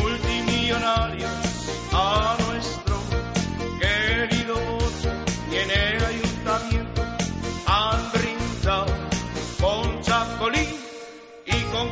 [0.00, 1.30] multimillonarios
[1.92, 2.96] a nuestro
[3.80, 5.10] querido voto
[5.50, 7.02] y en el ayuntamiento
[7.66, 8.94] han brindado
[9.60, 10.66] con chacolí
[11.46, 11.88] y con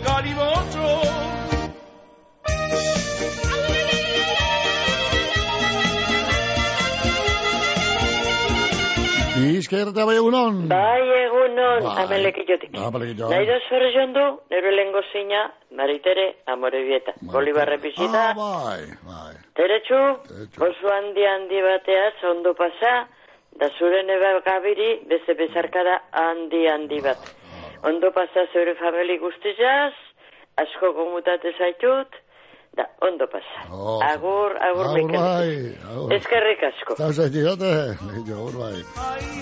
[9.69, 9.93] calimocho.
[9.93, 10.69] Bizkerta bai egunon.
[10.69, 12.05] Bai, egunon, Bai.
[12.05, 12.71] amelekillotik.
[12.79, 13.29] Ah, palekillo.
[13.31, 17.13] Nahi da zure jondu, nero lehengo zina, maritere, amore bieta.
[17.23, 19.35] Bolibarre pizita, Ah, bai, bai.
[19.55, 20.01] teretsu,
[20.61, 23.09] oso handi handi bateaz, ondo pasa,
[23.59, 27.19] da zure neba gabiri, beste bezarkada handi handi bat.
[27.85, 29.93] Ondo pasa zure famili guztizaz,
[30.57, 32.09] asko gomutate zaitut,
[32.77, 33.69] da, ondo pasa.
[33.73, 34.01] Oh.
[34.03, 35.21] Agur, agur, Agur, Mikel.
[35.21, 36.13] bai, agur.
[36.15, 36.95] Eskerrik asko.
[36.99, 37.71] Eta zaitigote,
[38.29, 38.83] jo, hor bai.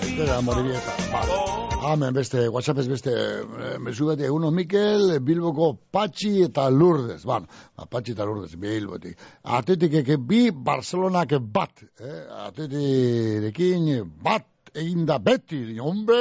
[0.01, 0.95] Este da moribieta.
[1.13, 1.37] Vale.
[1.79, 7.23] Hemen beste, WhatsApp ez beste, eh, mezu bat eguno Mikel, Bilboko Patxi eta Lourdes.
[7.23, 9.17] Bueno, ba, Patxi eta Lourdes, Bilbotik.
[9.43, 11.85] Atletik eke bi, Barcelonak bat.
[11.99, 12.23] Eh?
[12.47, 15.79] Atletirekin bat eginda beti.
[15.79, 16.17] Hombre,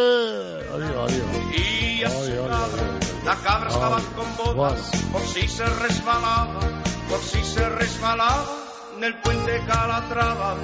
[0.74, 1.24] adio, adio.
[1.52, 2.76] Y a su lado,
[3.24, 6.60] la cabra estaba con botas, por si se resbalaba,
[7.08, 8.44] por si se resbalaba,
[8.96, 10.56] en el puente Calatrava.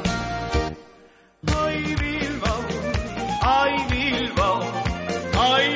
[1.57, 2.61] Ay, Bilbao,
[3.43, 4.61] ay, Bilbao,
[5.39, 5.74] ay,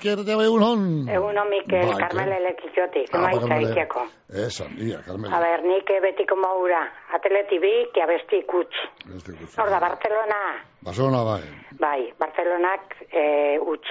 [0.00, 0.24] Bilbao.
[0.24, 1.08] Bizkerte bai egunon.
[1.08, 4.06] Eguno, Mikel, Bai, Carmel Elekiziotik, Ah, maitza ikiako.
[4.46, 5.36] Esan, ia, Carmela.
[5.36, 6.82] A ber, nik betiko maura,
[7.12, 8.72] atleti bi, ki abesti kutz.
[9.16, 9.60] Este guzti.
[9.60, 10.40] Hor da, Barcelona,
[10.82, 11.42] Barcelona bai.
[11.80, 13.86] bai, Barcelonak e, utz.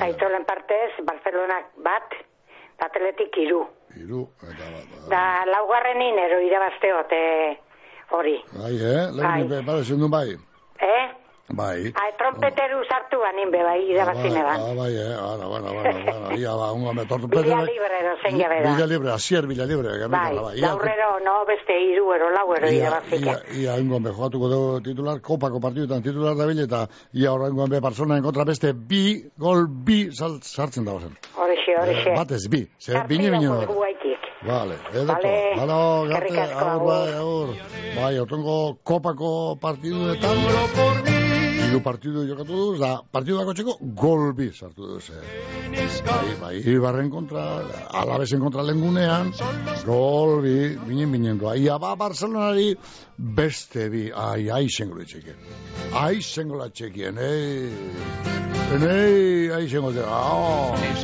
[0.00, 2.14] Gaitzolen partez, Barcelonak bat,
[2.78, 3.66] atletik iru.
[3.96, 5.08] Hiru, eta bat.
[5.10, 7.58] Da, laugarren inero irabazteot, e,
[8.10, 8.42] hori.
[8.52, 9.06] Bai, eh?
[9.16, 9.42] Bai.
[9.48, 10.28] Lehen, bai, zendun bai.
[10.80, 11.25] Eh?
[11.48, 11.92] Bai.
[11.94, 14.60] Ai, trompeteru sartu banin be, bai, irabazine Bai, ban.
[14.66, 15.14] ah, bai, eh?
[15.14, 16.36] Ara, bueno, bueno, bueno.
[16.42, 18.72] Ia, ba, unga me tortu Villa Libre, dozen jabe da.
[18.74, 19.92] Villa Libre, asier Villa Libre.
[20.00, 23.18] que Bai, gaurrero, no, beste iruero, lauero Ia, irabazike.
[23.22, 27.48] ia, ia, ingoan be, jogatuko dugu titular, kopako partidutan titular da bile, eta ia horra
[27.48, 31.14] ingoan be, Barcelona kontra beste bi, gol bi, sartzen dago zen.
[31.38, 32.10] Horixe, horixe.
[32.10, 33.66] Eh, batez bi, ze, bine bine da.
[34.46, 35.30] Vale, edo Vale.
[35.58, 35.78] Halo,
[36.10, 37.54] garte, agur, bai, agur.
[37.96, 41.15] Bai, otongo kopako partiduetan,
[41.66, 45.08] hiru partidu jokatu duz, da, partidu dako txeko, gol bi sartu duz.
[45.10, 45.86] Eh.
[46.06, 47.44] Bai, bai, Ibarren kontra,
[48.02, 49.32] alabesen kontra lengunean,
[49.86, 50.56] gol bi,
[50.86, 51.56] binen binen doa.
[51.58, 52.72] Ia ba, Barcelonari
[53.16, 55.42] beste bi, ai, ai, zengolo txekien.
[56.04, 58.65] Ai, zengolo txekien, ei.
[58.66, 60.10] Nei, ai, zengolo txekien.
[60.10, 60.96] Oh.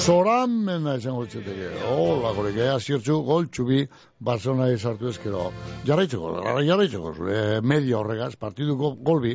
[0.00, 1.70] Zoramen nahi zengo txeteke.
[1.90, 3.80] Hola, gorek, ea zirtzu, gol txubi,
[4.22, 5.48] Barcelona sartu ezkero.
[5.88, 6.30] Jarraitzeko,
[6.64, 9.34] jarraitzeko, zure media horregaz, partiduko gol bi,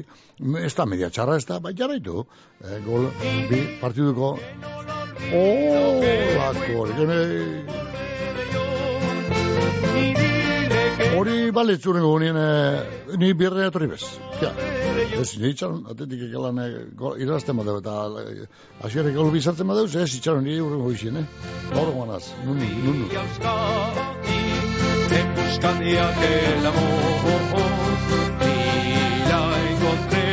[0.63, 2.23] ez da media txarra ez da, bai jarraitu.
[2.63, 3.09] Eh, gol
[3.51, 4.37] bi, partiduko.
[5.33, 7.83] Hola, gorek,
[11.15, 14.03] Hori baletzuren gonien, eh, ni birre etorri bez.
[14.41, 14.51] Ja,
[15.21, 16.61] ez, itxaron, atetik ekelan,
[17.21, 17.93] irazten badeu, eta
[18.87, 21.25] asierrek gol bizartzen badeu, ez itxaron, ni urren goizien, eh?
[21.73, 23.05] Gaur guanaz, nunu, nunu.
[25.15, 26.85] en busca de aquel amor
[28.41, 30.25] y la encontré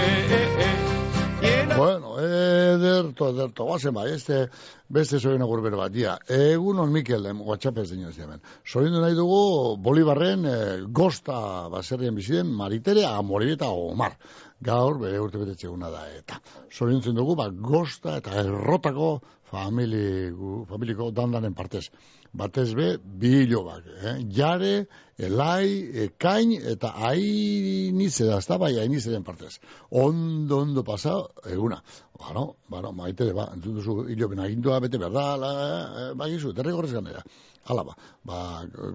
[1.77, 4.49] Bueno, ederto, ederto, guazen bai, este,
[4.89, 8.43] beste zoien agurbero bat, dia, egunon Mikel, em, WhatsApp ez dino ez hemen.
[8.63, 14.19] Zorindu nahi dugu, Bolibarren, eh, gosta baserrien biziden, Maritere, Amoribia eta Omar.
[14.63, 16.41] Gaur, bere urte betetxe da, eta
[16.71, 19.21] zorintzen dugu, ba, gosta eta errotako
[19.53, 20.33] famili,
[20.69, 21.89] familiko dandanen partez.
[22.33, 24.15] Batez be, bi hilobak, eh?
[24.33, 24.87] Jare,
[25.19, 25.67] elai,
[26.07, 29.59] ekain, eta ainize da, ez da, bai, ainizeren partez.
[29.91, 31.19] Ondo, ondo pasa,
[31.51, 31.83] eguna.
[32.17, 37.27] Bueno, bueno, maitere, ba, entzun duzu hilopen agindua bete berda, eh, bai izu, derrigorrez ganera.
[37.65, 37.95] Hala ba,
[38.27, 38.39] ba,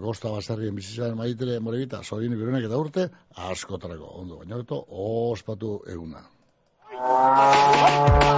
[0.02, 3.06] gosta basarrien bizitzaren maitere morebita, sorin bironek eta urte,
[3.52, 6.26] askotarako, ondo, baina horreto, ospatu eguna.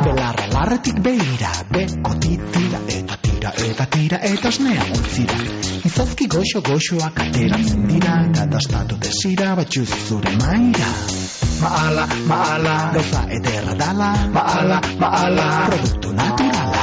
[0.06, 5.38] Belarra larretik beira, beko titira eta tira eta tira eta osnean utzira.
[5.90, 10.92] Izozki goxo goxoak ateratzen dira, kadastatu desira batxuz zure maira.
[11.64, 16.79] Maala, maala, gauza ederra dala, maala, maala, produktu naturala.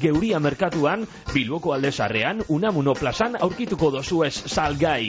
[0.00, 5.08] Geuria merkatuan, Bilboko aldezarrean, Unamuno plazan aurkituko dozu ez salgai.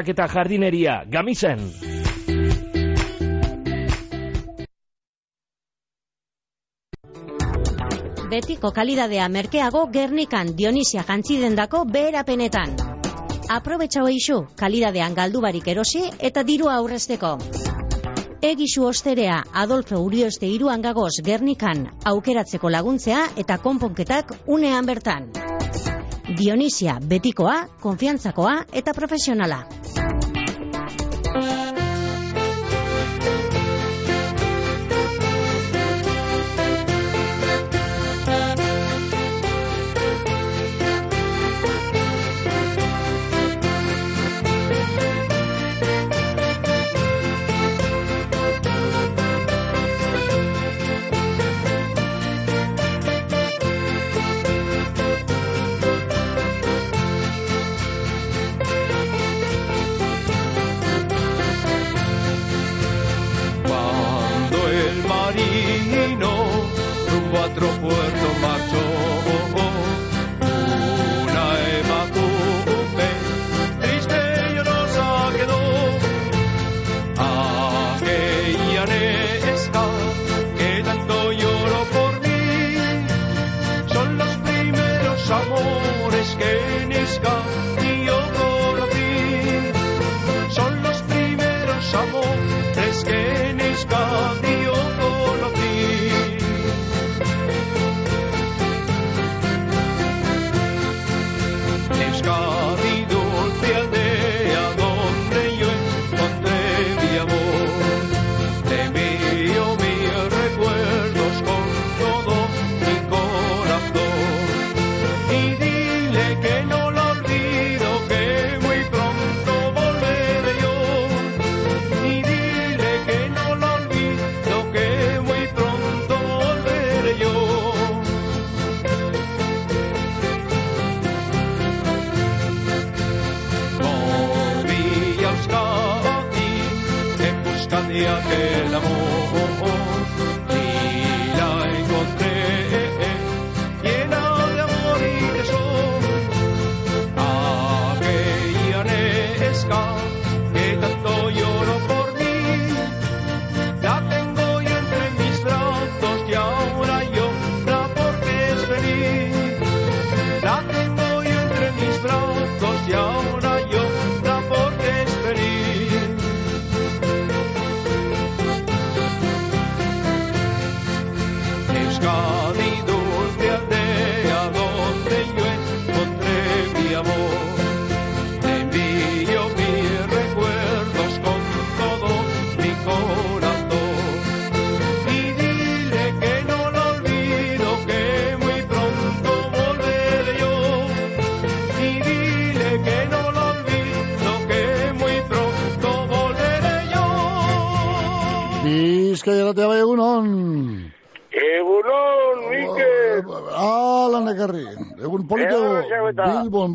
[0.00, 1.58] trabiesak eta jardineria, gamizen.
[8.30, 12.76] Betiko kalidadea merkeago Gernikan Dionisia jantzidendako beherapenetan.
[13.50, 17.38] Aprobetxau eixu, kalidadean galdubarik erosi eta dirua aurrezteko.
[18.40, 25.49] Egisu osterea Adolfo Urioste iruan gagoz Gernikan aukeratzeko laguntzea eta konponketak unean bertan.
[26.38, 29.64] Dionisia betikoa, konfiantzakoa eta profesionala.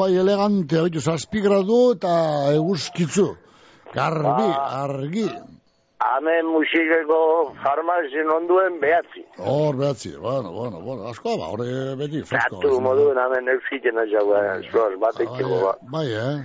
[0.06, 2.14] Bai elegante, haitu zazpi gradu eta
[2.54, 3.28] eguzkitzu.
[3.96, 4.84] Garbi, Ba.
[4.84, 5.26] argi.
[6.06, 7.18] Hemen musikeko
[7.64, 9.24] farmazien onduen behatzi.
[9.40, 12.60] Hor behatzi, bueno, bueno, bueno, asko ba, hori beti fresko.
[12.62, 15.74] Zatu moduen hemen euskitena jagoen, zuaz, batek txeko ba.
[15.96, 16.38] Bai, eh?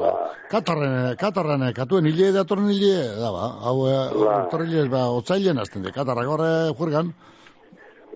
[0.00, 0.12] Ba.
[0.54, 3.76] Katarren, katarren, katuen hile datorren hile, da ba, hau,
[4.22, 4.38] Ba.
[4.54, 7.12] torrile, ba, otzailen azten de, katarrak horre jurgan.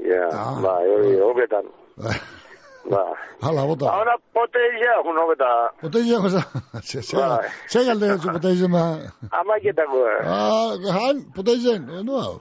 [0.06, 0.30] Ja,
[0.62, 1.68] ba, hori, hobetan.
[2.84, 3.02] Ba.
[3.42, 3.86] Hala, bota.
[3.90, 5.70] Ahora potezia, un hobeta.
[5.80, 6.42] Potezia, goza,
[6.82, 7.48] ze, ze, Bai.
[7.68, 8.98] ze galde zu potezia, ma,
[9.30, 10.24] Amaiketako, eh.
[10.24, 12.40] ah, han, potezia, no, hau.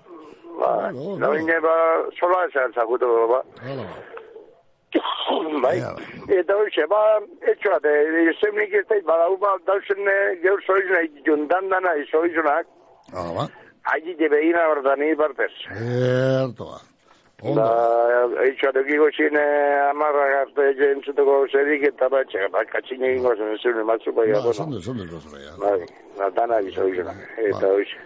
[0.60, 1.76] Ba, no ine ba,
[2.20, 3.42] sola esan zakutu, ba.
[3.66, 3.86] Hala,
[5.64, 5.78] bai.
[6.40, 7.02] Eta hoxe, ba,
[7.52, 7.92] etxoate,
[8.40, 12.66] zemnik ez dait, badau, ba, dauzen eh, geur zoizuna, juntan dana, izoizunak,
[13.14, 13.50] hala, ba.
[13.88, 15.54] Allí te veían a Bardani partes.
[15.72, 16.80] Erto, ba.
[17.44, 17.62] Ondo.
[17.62, 19.42] Da, eitxoan egiko zine
[19.92, 24.80] amarrak arte jentzuteko zerik eta batxe, bat katxin egingo zen zure matzu bai Ba, zondo,
[24.82, 25.54] zondo, zondo, ja.
[25.62, 25.86] Bai,
[26.18, 27.14] natana gizo izan.
[27.38, 28.00] Eta hoxe.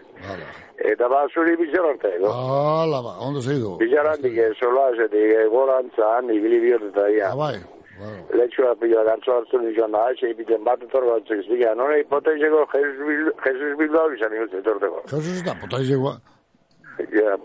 [0.91, 2.27] Eta ba, zuri bizarante, no?
[2.27, 3.77] Hala, ba, ondo zeidu.
[3.79, 7.31] Bizarantik, sola, zetik, gorantzan, ibili bihot eta ia.
[7.35, 7.55] bai.
[8.33, 11.71] Letxua pila gantzo hartu nizan da, eixe ipiten bat etorro batzuk zika.
[11.77, 15.03] Nora hipotezeko Jesus Bil- Jesus Bilbao izan ikut etorteko.
[15.11, 16.15] Jesus eta potaizegoa.
[17.11, 17.37] Ja.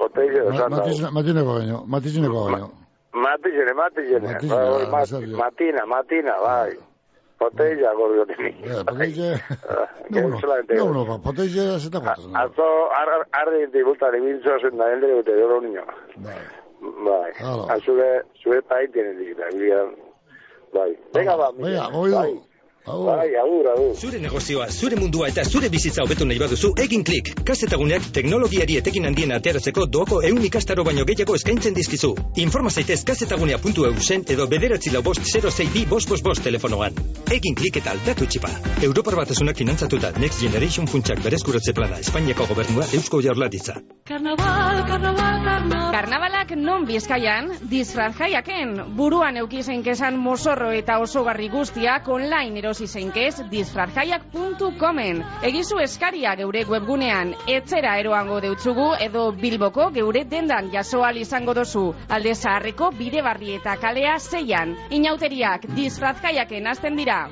[0.69, 2.71] Matiz- Matineko baino, matizineko baino.
[3.13, 4.27] Matizene, matizene.
[4.29, 6.73] Matizene, Bai, ah, mat- Matina, matina, bai.
[7.39, 8.49] Poteza gordo teni.
[8.65, 9.29] Eh, potaize...
[10.11, 12.27] No, No, no, no, ba, potaize zeta kotas.
[12.27, 12.39] no.
[12.39, 12.65] Atzo,
[13.01, 15.85] ar- arre inti bulta nebintzo zen da endre dute doro niño.
[16.17, 17.33] Bai.
[17.41, 17.65] Hala.
[17.73, 19.45] A zure, zure pai tiene dikita.
[20.75, 20.97] Bai.
[21.15, 21.51] Venga, ba.
[21.57, 22.41] Venga, Miguel.
[22.87, 23.35] Bai.
[23.35, 23.95] Agur, agur.
[23.99, 27.33] Zure negozioa, zure mundua eta zure bizitza hobetu nahi baduzu, egin klik.
[27.49, 32.13] Kazetaguneak teknologiari etekin handien ateratzeko doako eun ikastaro baino gehiago eskaintzen dizkizu.
[32.45, 36.95] Informa zaitez kazetagunea.eu zen edo bederatzi lau bost 06 bi bost bost bost telefonoan.
[37.35, 38.53] Egin klik eta aldatu txipa.
[38.87, 43.81] Europar batasunak finantzatuta Next Generation funtsak berezkuratze plana Espainiako gobernua Eusko Jaurlaritza.
[44.07, 45.91] Karnaval, karnaval, karnaval.
[45.97, 48.95] Karnabalak non bizkaian, disfraz jaiaken.
[48.95, 55.23] Buruan eukizen kesan mosorro eta osogarri guztiak online erosi zeinkez disfrazjaiak.comen.
[55.43, 61.95] Egizu eskaria geure webgunean, etzera eroango deutzugu edo bilboko geure dendan jasoal izango dozu.
[62.09, 64.77] Alde zaharreko bide barri eta kalea zeian.
[64.91, 67.29] Inauteriak disfrazjaiaken azten dira.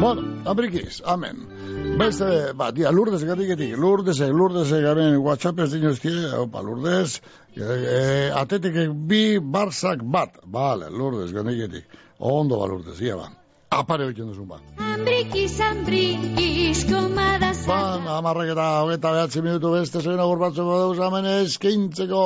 [0.00, 1.55] Bueno, abrikiz, amen.
[1.96, 7.22] Beste, ba, dia, lurdez garriketik, lurdez, lurdez garen WhatsApp ez dinozkie, opa, lurdez,
[7.56, 8.02] e, e,
[8.36, 8.76] atetik
[9.08, 11.88] bi barzak bat, bale, lurdez garriketik,
[12.20, 13.30] ondo ba lurdez, ia ba,
[13.72, 14.60] apare hoitzen duzun ba.
[14.76, 17.80] Ambrikis, ambrikis, komadas Ba,
[18.18, 22.22] amarrak eta hogeita behatzi minutu beste zoin agur batzuko dauz hemen eskaintzeko.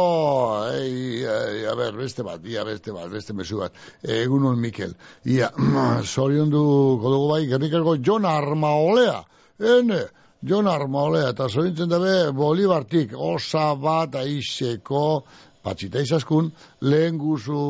[0.75, 3.79] Ei, ei, a ber, beste bat, ia beste bat, beste mesu bat.
[4.03, 4.99] Egunon Mikel.
[5.31, 5.55] Ia,
[6.15, 6.61] zoriondu
[7.01, 9.21] kodugu bai, gernikako Jon Armaolea.
[9.61, 10.07] Ene,
[10.41, 15.23] Jon Armaolea, eta zorintzen dabe Bolibartik, osa bat aizeko,
[15.63, 16.49] patxita izaskun,
[16.81, 17.61] lehen guzu,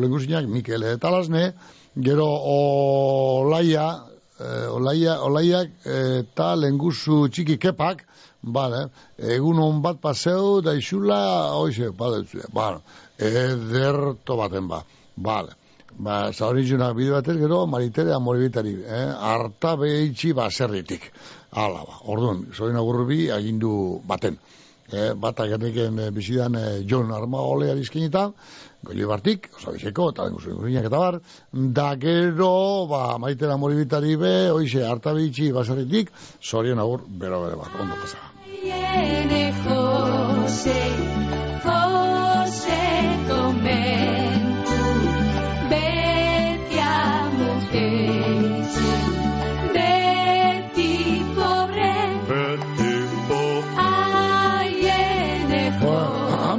[0.00, 1.52] lehen guzinak Mikel eta lasne,
[1.96, 3.86] gero olaia,
[4.38, 8.04] eh, olaia, olaiak eta lenguzu txiki kepak,
[8.42, 8.84] bale,
[9.16, 12.84] egun hon bat paseu, da isula, oize, bale, bueno,
[13.16, 14.82] ederto baten ba,
[15.16, 15.56] bale.
[15.98, 19.06] Ba, zauritxunak bide batez gero, maritere amoribitari, eh?
[19.30, 21.08] harta behitxi baserritik.
[21.50, 24.36] Hala, ba, orduan, zoin agurrubi agindu baten.
[24.88, 28.22] Eh, bata gerniken eh, bizidan eh, John Armaolea dizkinita,
[28.88, 31.20] goi bartik, oso bizeko, eta dengu zuen eta bar,
[31.52, 37.72] da gero, ba, maitera moribitari be, oize, harta behitxi baserritik, zorion agur, bero bere bat,
[37.84, 38.16] ondo pasa.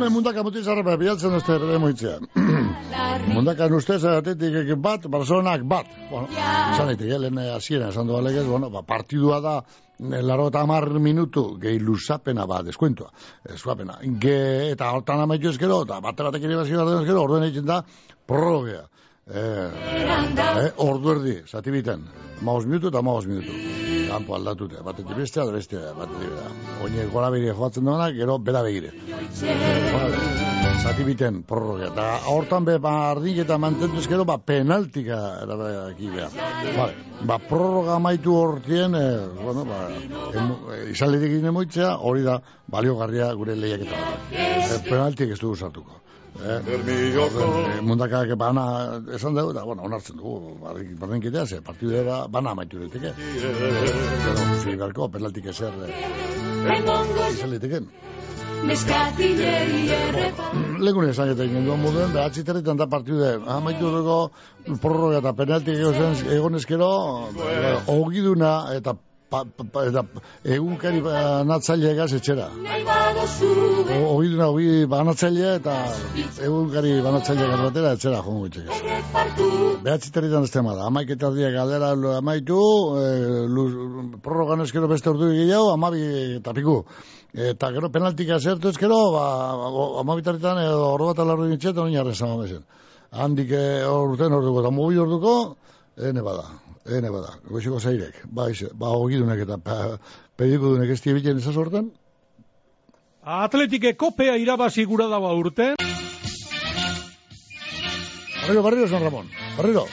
[0.09, 2.15] Hame mundaka muti zarra bilatzen ez tere moitzea.
[3.35, 5.91] mundaka ustez atetik bat, barzonak bat.
[6.09, 9.53] Bueno, izan daiteke, lehen hasiera esan doa legez, bueno, ba, partidua da,
[10.25, 13.11] laro eta amar minutu, gehi luzapena ba, deskuentua,
[13.53, 13.99] eskuapena.
[14.23, 14.39] Ge,
[14.71, 17.83] eta hortan amaitu ezkero, eta bate batek ere bazio bat ezkero, orduen egiten da,
[18.25, 18.87] prorrogea.
[19.29, 19.69] Eh,
[20.41, 22.09] eh, ordu erdi, zati biten,
[22.41, 23.88] maus minutu eta maus minutu.
[24.19, 26.49] Kampo aldatute, batetik bestea, da bestea, batetik bera.
[26.83, 28.89] Oine gora begire joatzen duenak, gero bera begire.
[30.79, 31.87] Zati biten, prorroga.
[31.87, 36.35] Eta hortan be, ba, ardik eta mantentu ezkero, ba, penaltika erabaki behar.
[36.75, 37.07] Vale.
[37.31, 39.85] Ba, prorroga amaitu hortien, eh, bueno, ba,
[40.35, 41.15] emu, eh, izan
[42.11, 44.03] hori da, baliogarria gure lehiaketa.
[44.35, 46.01] Eh, penaltik ez dugu sartuko.
[46.39, 52.27] Eh, orden, eh, mundakak bana esan dugu, eta, bueno, onartzen dugu, barrik- berdinkitea, ze partidera
[52.27, 53.11] bana amaitu daiteke.
[53.41, 57.51] Gero, zigarko, penaltik ezer, eh, izan
[60.07, 60.51] errepa.
[60.85, 64.31] Lekun esan eta ingen duen moduen, behatzi territan da partidu amaitu dugu
[64.81, 66.89] prorroga eta penaltik egon ezkero,
[67.87, 68.95] ogiduna eta
[69.29, 70.03] pa, pa, pa, eta
[70.43, 72.47] egunkari banatzailea gaz etxera.
[73.99, 75.75] O- Ogiduna ogi banatzailea eta
[76.45, 78.69] egunkari banatzailea gaz batera etxera jongo itxek.
[79.83, 82.59] Behatzi territan ez tema da, amaik eta erdiak galdera amaitu,
[82.99, 83.71] e, luz,
[84.25, 86.01] prorrogan ezkero beste ordu gehiago, amabi
[86.39, 86.83] eta piku.
[87.33, 89.25] Eta gero penaltika zertu ezkero, ba,
[89.69, 92.65] o- amabi territan edo ordu bat alarru ditxetan, oin jarren zama bezen.
[93.11, 95.35] Handik eh, orten orduko, eta mobi orduko,
[95.97, 96.43] ene bada.
[96.89, 98.23] Ene bada, goxiko zairek.
[98.33, 99.75] Ba, ize, ba, ogidunek eta pa,
[100.39, 101.91] pedikudunek ez tibiten esas hortan.
[103.21, 105.75] Atletike kopea irabazi gura dago urten.
[108.41, 109.29] Barriro, barriro, San Ramón.
[109.57, 109.85] Barriro.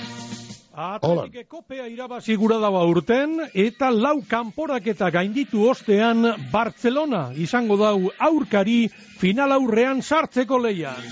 [0.76, 8.10] Atletike kopea irabazi gura dago urten, eta lau kanporak eta gainditu ostean Barcelona izango dau
[8.30, 8.86] aurkari
[9.20, 11.04] final aurrean sartzeko leian.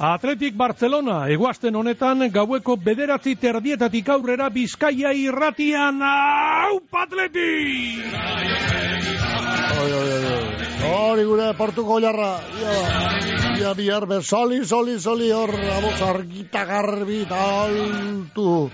[0.00, 8.00] Atletik Barcelona, eguazten honetan, gaueko bederatzi terdietatik aurrera Bizkaia irratian, hau Atleti!
[9.80, 10.40] Oi, oi, oi, oi.
[10.90, 12.30] Hori gure portuko jarra.
[13.60, 18.70] Ia, bihar be, soli, soli, soli, hor, aboz argita garbi altu.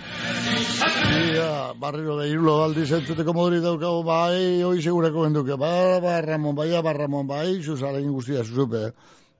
[1.16, 6.54] Ia, barriro de irulo aldi zentzuteko moduri daukagu, bai, hoi segureko genduke, ba, ba, Ramon,
[6.54, 8.92] bai, ba, Ramon, bai, zuzaren guztia, zuzupe.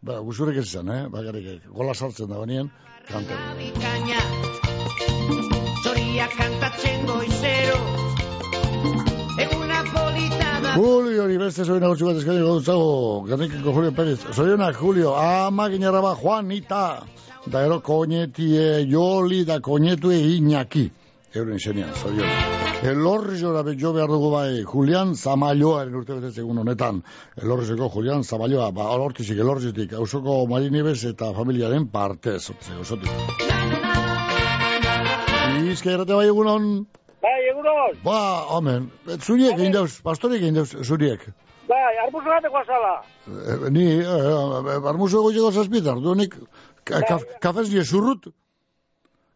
[0.07, 1.05] Ba, guzurek ez izan, eh?
[1.11, 2.69] Bakarrik, gola sartzen da banien,
[3.09, 3.37] kanta.
[3.59, 4.21] bikaina
[5.83, 7.81] Zoria kantatzen goizero
[9.43, 14.21] Eguna polita da Julio, hori beste zoina gutxi bat gautzago, garnikiko Julio Pérez.
[14.33, 16.85] Zorionak, Julio, ama ginara ba, Juanita.
[17.47, 20.91] Da ero, koñetie, joli, da koñetue iñaki.
[21.37, 22.85] Euren xenian, zorionak.
[22.89, 27.03] Elorrizora jo behar dugu bai, Julian Zamalloaren urte betetze egun honetan.
[27.43, 33.11] Elorrizeko Julian Zamalloa, ba, hortizik, elorrizik, ausoko Marinibes eta familiaren partez, otze, osotik.
[35.73, 36.87] Izke errate bai egunon,
[37.23, 37.99] Bai, egunon.
[38.05, 38.21] ba,
[38.57, 41.27] omen, zuriek egin dauz, pastoriek egin dauz, zuriek.
[41.69, 42.95] Bai, arbuzo bateko azala.
[43.27, 46.37] Eh, ni, eh, barmuzo goieko zazpitar, du nik,
[46.85, 48.31] ka, ka, kafez nie zurrut,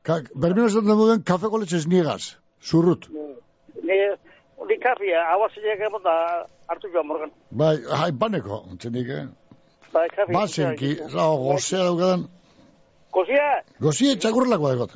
[0.03, 3.09] ka, bermino esaten duen kafe koletxez niegaz, zurrut.
[3.82, 3.98] Ni,
[4.68, 6.16] ni kafia, hau zileak emota
[6.68, 7.30] hartu joan morgan.
[7.51, 9.24] Bai, hai, paneko, txenik, eh?
[9.92, 10.34] Bai, kafia.
[10.34, 12.28] Bazenki, zau, gozea daukadan,
[13.11, 13.46] Kosia,
[13.82, 14.92] gozie txakurrelako dagot.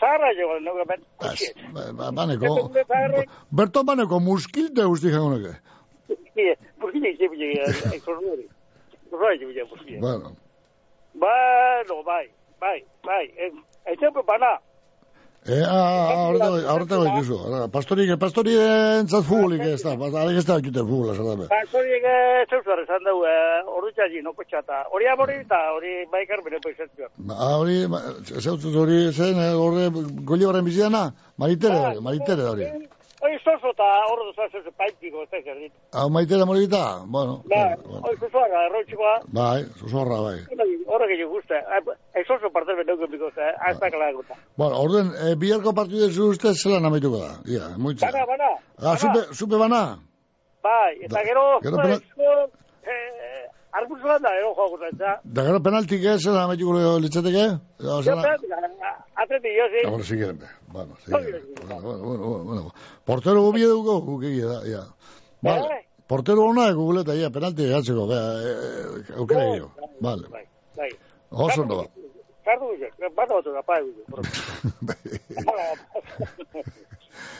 [0.00, 1.02] zaharra jo, nuke ben.
[1.74, 2.52] Ba, ba, baneko,
[3.50, 5.52] berton baneko muskilte guzti jango nuke.
[6.80, 7.28] Burkina jo,
[9.52, 10.00] jo, burkina.
[10.00, 10.36] Bueno,
[11.14, 12.26] Bueno, bai,
[12.60, 13.28] bai, bai.
[13.86, 14.58] Etxepe bana.
[15.42, 17.36] eh, aurreta goi duzu.
[17.74, 18.60] Pastorik, pastorik
[19.00, 22.06] entzat futbolik ez da, arek ez da jute futbola, zara Pastoriek
[22.46, 23.26] zeuzar esan dugu,
[23.66, 24.84] ordu txaji, noko txata.
[24.94, 27.10] Hori amori eta hori baikar bere poizatzioa.
[27.26, 27.80] Ba, hori,
[28.38, 29.90] zeutzut hori zen, eh, horre,
[30.30, 31.08] goli horren biziana,
[31.42, 32.70] maritere, maritere hori.
[33.22, 35.72] Hori zozo eta horro duzaz ez paitiko, ez da zerdit.
[35.94, 39.12] Hau maitere morita, bueno, Bai, hori zozoa, erroitxikoa.
[39.38, 39.60] bai,
[39.92, 40.38] zorra, bai.
[40.92, 41.54] Horrek egin guzti.
[42.18, 44.34] Ez oso parte benauken biko, ez da kala guta.
[44.58, 48.10] Bueno, orden, eh, biharko partidu zu uste zelan amaituko da, ia, moitza.
[48.10, 48.50] Bana, bana.
[48.82, 49.82] Ah, supe, supe bana?
[50.62, 52.00] Bai, eta gero, gero pena-
[52.82, 55.20] eh, arbuzoan da, ero joa guta, eta.
[55.24, 57.46] Da gero penaltik ez zelan amaituko litzateke?
[57.86, 58.26] Ja, zelan-
[59.22, 59.64] Atleti, jo.
[59.86, 60.38] Ah, bueno, si quieren,
[60.72, 61.42] bueno, si quieren.
[61.68, 62.74] Bueno, bueno, bueno, bueno.
[63.04, 64.82] Portero gobi eduko, gukegia da, ia.
[65.42, 65.86] Vale.
[66.06, 69.70] Portero ona guguleta, ia, penalti gatzeko, bea, eh, aukera gehiago.
[70.00, 70.28] Vale.
[70.76, 70.90] Bai.
[71.30, 71.84] Oso ondo ba.
[72.44, 74.02] Kardu guze, bata batu da, pai guze.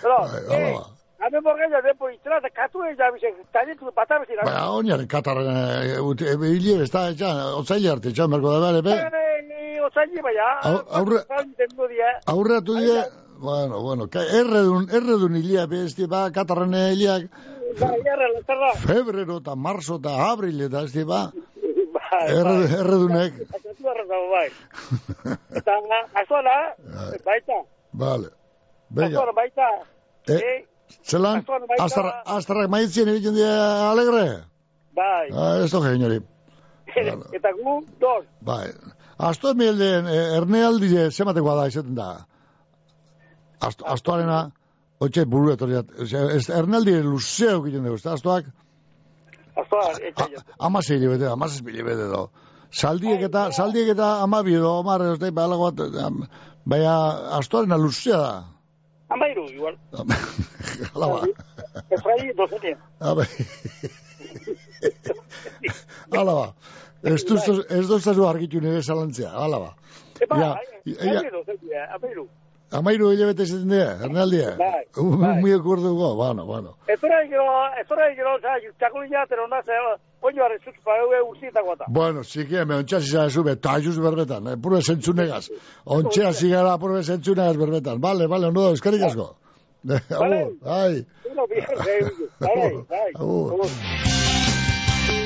[0.02, 0.16] Pero,
[0.50, 0.86] eh, ba.
[1.22, 4.40] Hame morgaia depo itzela, eta katu egin jabize, tanitu bat abezin.
[4.42, 8.82] Baina, oinaren Katarren, eh, eh, hile, ez da, etxan, otzaile arte, etxan, berko da, bere,
[8.82, 8.96] be,
[9.46, 11.22] Ni otzaini baina, Au- aurre-
[11.92, 12.96] dia, aurreatu die,
[13.42, 14.06] bueno, bueno,
[14.40, 17.24] erredun, erredun hilia, besti, ba, Katarren hiliak,
[17.80, 18.68] bai, erre, lantzerra.
[18.86, 21.24] febrero eta marzo eta abril eta, ez ba,
[22.12, 22.78] Bai, erre- bai.
[22.80, 24.48] erredunek, Akatu arrazago, bai.
[25.58, 25.76] Eta,
[26.22, 26.56] azuela,
[27.24, 27.58] baita,
[27.92, 28.28] vale,
[28.90, 29.68] bella, azuela, baita,
[30.28, 30.66] eh,
[31.02, 31.42] zelan,
[31.80, 34.26] astarrak, maitzien egiten die alegre,
[34.94, 35.30] bai.
[35.32, 36.20] ah, ez doge, inori,
[37.38, 38.26] Eta gu, dos.
[38.40, 38.66] bai,
[39.18, 42.10] asto emielden, eh, ernealdi zematekoa da, izaten da,
[43.62, 44.38] Asto, astoarena,
[45.02, 48.48] otxe buru etorriat, ez, ernaldi luzeo egiten dugu, ezta, astoak,
[49.52, 50.40] Azuela, etxa jo.
[50.68, 52.22] amasei libete, amasei libete do.
[52.72, 56.22] Saldiek eta, saldiek eta amabi edo, omar, ez da, balago bat, am-
[56.64, 56.94] baina
[57.38, 58.32] astoarena luzea da.
[59.12, 59.74] Amairu, igual.
[60.94, 61.18] Hala ba.
[61.92, 62.78] Efraí, dozenien.
[63.00, 63.26] Abe.
[66.16, 66.46] Hala ba.
[67.02, 69.70] Ez duztu, ez duztu argitu nire zalantzea, hala ba.
[70.22, 70.50] Epa, Ja,
[70.86, 71.18] ja, ja.
[71.18, 72.28] amairu, dozenien,
[72.72, 73.12] amairu.
[73.12, 74.56] Hilabete zaten dira, ernaldia.
[74.58, 74.84] Bai,
[75.40, 76.76] Muy akorduko, bueno, bueno.
[76.86, 77.44] Ezora egiro,
[77.80, 79.78] ezora egiro, oza, txakulina, pero ona, ze,
[80.20, 81.84] oino arre zutz, pa eue urzietako eta.
[81.88, 85.48] Bueno, zikia, me ontsa zizara zube, tajuz berbetan, eh, puro esentzunegaz.
[85.84, 88.00] Ontsa zigara puro esentzunegaz berbetan.
[88.00, 89.32] Vale, vale, ondo da, eskerrik asko.
[89.92, 91.06] Agur, ai.
[91.32, 91.66] Uno, bien,
[92.38, 93.08] bai, bai.
[93.14, 94.31] Agur.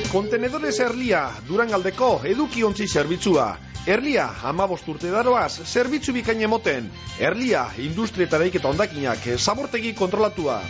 [0.07, 3.47] Kontenedores Erlia, Durangaldeko edukiontzi zerbitzua.
[3.87, 6.87] Erlia, amabost urte daroaz, zerbitzu bikain emoten.
[7.19, 10.61] Erlia, industria eta daiketa ondakinak, zabortegi kontrolatua.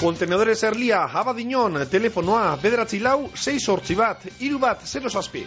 [0.00, 5.46] Kontenedores Erlia, abadinon, telefonoa, bederatzi lau, 6 sortzi bat, iru bat, 0 zazpi.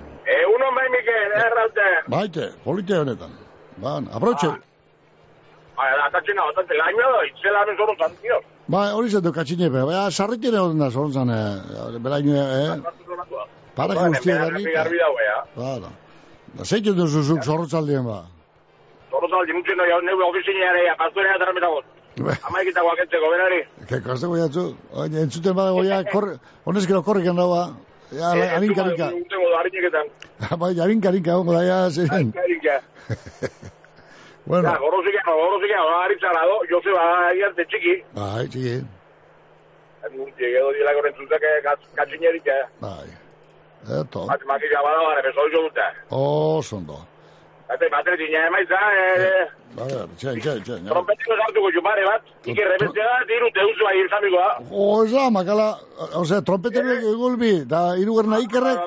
[0.61, 1.87] Egunon bai, Mikel, erraute.
[2.07, 3.31] Baite, polite honetan.
[3.81, 4.49] Ban, aproche.
[5.77, 8.37] Ba, atatzen hau, atatzen laino, itzela hemen zorun zan, tío.
[8.67, 9.81] Ba, hori zetu katxine, be.
[9.89, 12.81] Ba, sarritien egon da zorun zan, eh, beraino, eh.
[13.75, 15.39] Para que usted Ba, da garbi daue, ya.
[15.55, 15.91] Bara.
[16.53, 18.23] Da, zeitu duzu zuk zorrotzaldien, ba.
[19.09, 20.17] Zorun zan, dimutzen da, neu
[20.85, 21.85] ya, pasturea eta rametagot.
[22.43, 23.63] Amaikita guaketzeko, berari.
[23.87, 24.75] Que kaste goiatzu.
[25.23, 27.71] Entzuten badago ja, korre, honezkero korriken dagoa.
[28.11, 29.07] Ja, Eh, arinka, arinka.
[30.61, 32.33] Bai, arinka, arinka, ongo da, ja, ziren.
[32.35, 32.75] Harinka.
[34.45, 37.03] Bueno, Ja, gorrozik, gorrozik, haritzara do, Joseba,
[37.37, 37.93] iarte txiki.
[38.17, 38.73] bai, txiki.
[40.17, 41.43] Urti, edo dira gorentzuzak,
[41.95, 42.63] katxinerik, eh.
[42.81, 43.05] Bai.
[43.99, 44.25] Eto.
[44.27, 45.85] Bat, makila bada, bare, beso jo dute.
[46.09, 46.97] Oh, sondo.
[47.71, 49.47] Bate, bate, zina emaitza, eh,
[49.79, 50.87] A ver, txen, txen, txen.
[50.89, 54.47] trompetiko sartuko jupare bat, iker rebestea da, diru teuzu bai izamikoa.
[54.69, 55.67] O, ez da, makala,
[56.19, 58.81] o sea, trompetenek egulbi, da, irugarna ikerrek,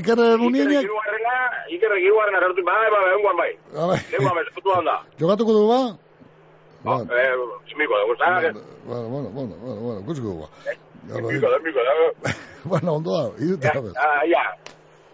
[0.00, 1.34] ikerrek unienek, Irugarrena,
[1.76, 3.50] ikerrek irugarrena sartu, bai, bai, bai, unguan bai.
[3.76, 4.94] bai, Lenguan bai, zutu handa.
[5.20, 5.82] jogatuko du, ba?
[6.82, 7.34] Eh,
[7.68, 8.40] simiko, da.
[8.88, 10.48] Bueno, bueno, bueno, bueno, bueno, kusiko ba.
[11.12, 12.32] Simiko, da, simiko, da.
[12.64, 13.92] Bueno, ondo da, iruta, bez.
[14.00, 14.40] Ah, ya.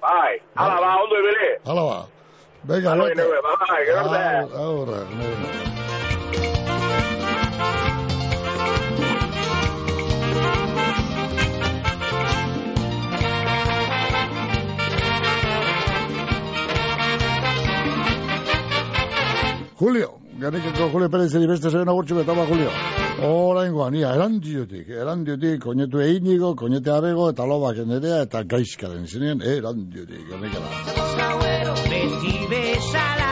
[0.00, 1.58] Bai, ala, ba, ondo ebele.
[1.66, 1.98] Hala ba.
[2.68, 3.14] Venga, Alo, lote.
[3.14, 4.54] neu, bai, gero arte.
[4.54, 6.48] Ahora, neu.
[19.78, 22.70] Julio, garrikeko Julio Pérez beste zeben agurtxu betaba Julio.
[23.28, 30.22] Oraingoan, ia, erandiotik, erandiotik, koñetu einigo, koñete abego, eta lobak nerea, eta gaizkaren zinien, erandiotik,
[30.30, 30.68] garrikela.
[31.18, 33.27] gauero beti bezala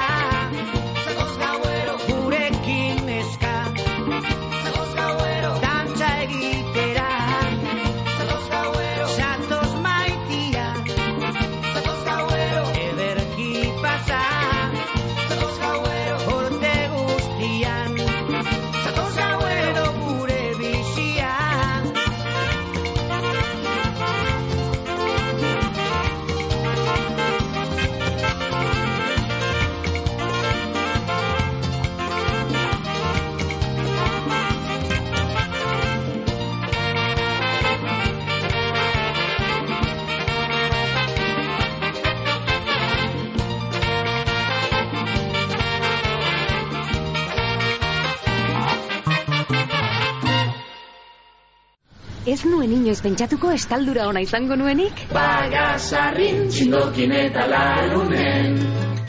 [52.26, 55.04] Ez nuen inoiz pentsatuko estaldura ona izango nuenik?
[55.14, 58.56] Bagasarrin txindokin eta larunen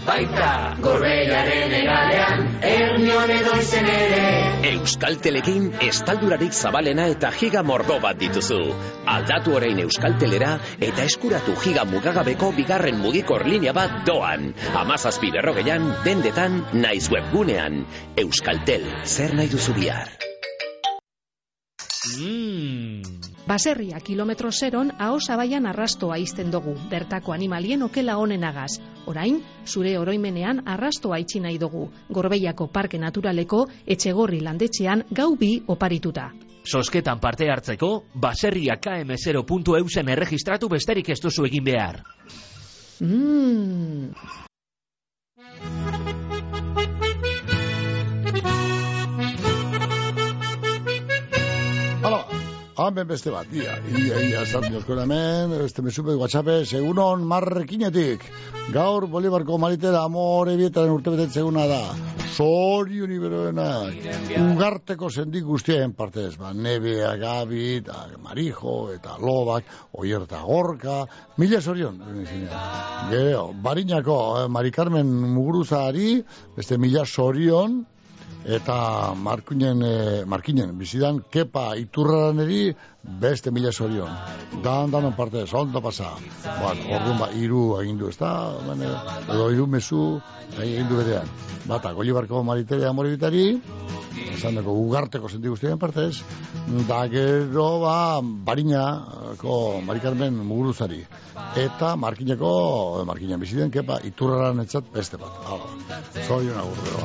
[0.06, 0.52] Baita
[0.84, 4.22] gorbeiaren egalean Ernion edo izen ere
[4.70, 8.62] Euskaltelekin estaldurarik zabalena eta giga mordo bat dituzu.
[9.16, 14.52] Aldatu orain Euskaltelera eta eskuratu giga mugagabeko bigarren mugikor linea bat doan.
[14.86, 17.84] Amazazpi berrogeian, dendetan, naiz webgunean.
[18.28, 20.37] Euskaltel, zer nahi duzu bihar?
[23.48, 28.80] Baserria kilometro zeron aho zabaian arrastoa izten dugu, bertako animalien okela honenagaz.
[29.08, 36.32] Orain, zure oroimenean arrastoa itxi nahi dugu, Gorbeiako Parke Naturaleko etxegorri landetxean gau bi oparituta.
[36.68, 42.04] Sosketan parte hartzeko, baserria km0.eusen erregistratu besterik ez duzu egin behar.
[43.00, 44.47] Mmm,
[52.78, 58.26] hamen beste bat, ia, ia, ia, sartu niosko hemen, beste mesupe WhatsApp, segunon marrekinetik.
[58.74, 61.82] Gaur Bolibarko maritera amore bietaren urte betetzeguna da.
[62.38, 63.68] Sori uniberoena,
[64.44, 69.66] ugarteko sendik guztien partez, ba, nebea, gabi, eta marijo, eta lobak,
[69.98, 71.00] oier eta gorka,
[71.42, 71.98] mila zorion.
[73.10, 76.20] Gero, barinako, eh, Mari Carmen Muguruzari,
[76.56, 77.80] beste mila zorion,
[78.46, 82.76] eta Markinen, e, Markinen, bizidan, kepa iturraran eri,
[83.08, 84.10] beste mila zorion.
[84.64, 86.14] Dan, danon parte, ondo pasa.
[86.44, 88.32] Bueno, orduan, ba, iru egin du, ez da?
[88.68, 88.94] Bene,
[89.28, 90.20] edo iru mesu
[90.60, 91.28] egin du berean.
[91.68, 93.62] Bata, goli maritere amoribitari,
[94.38, 96.22] esan dago, ugarteko senti guztien partez,
[96.88, 101.02] da gero, ba, barinako marikarmen muguruzari.
[101.58, 105.42] Eta markineko, markinan biziden, kepa iturraran etzat beste bat.
[105.48, 106.96] Hala, zorion agurre,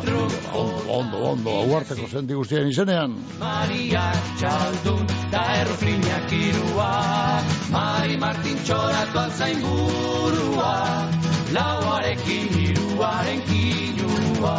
[0.63, 3.17] ondo, ondo, ondo, ugarteko senti guztien izenean.
[3.41, 5.47] Maria txaldun da
[5.93, 11.09] errofrinak irua Mari Martin txoratu altzain burua
[11.53, 14.59] Lauarekin iruaren kinua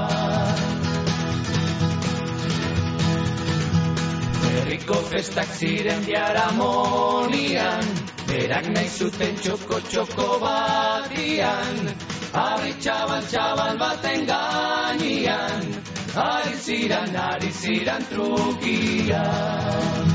[4.43, 7.85] Herriko festak ziren diaramonian
[8.27, 11.75] Berak nahi zuten txoko txoko batian.
[12.33, 15.65] Arri txabal txabal baten gainian
[16.13, 20.12] Ari ziran, ari ziran trukian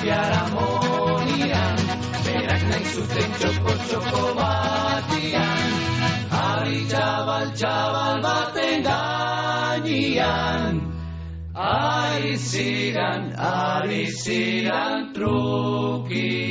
[0.00, 1.76] ziren biaramonian
[2.24, 5.68] Berak nahi zuten txoko txoko batian
[6.40, 10.80] Ari txabal txabal baten gainian
[11.54, 16.50] Ari ziran, ari ziran trukian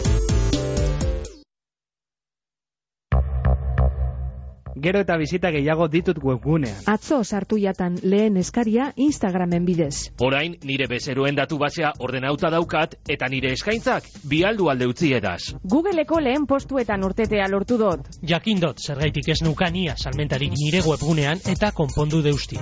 [4.81, 6.79] Gero eta bizita gehiago ditut webgunean.
[6.89, 10.09] Atzo sartu jatan lehen eskaria Instagramen bidez.
[10.25, 15.53] Orain nire bezeroen datu basea ordenauta daukat eta nire eskaintzak bialdu alde utzi edaz.
[15.75, 18.09] Googleeko lehen postuetan urtetea lortu dut.
[18.33, 22.57] Jakindot, zergaitik ez nukania salmentarik nire webgunean eta konpondu deusti.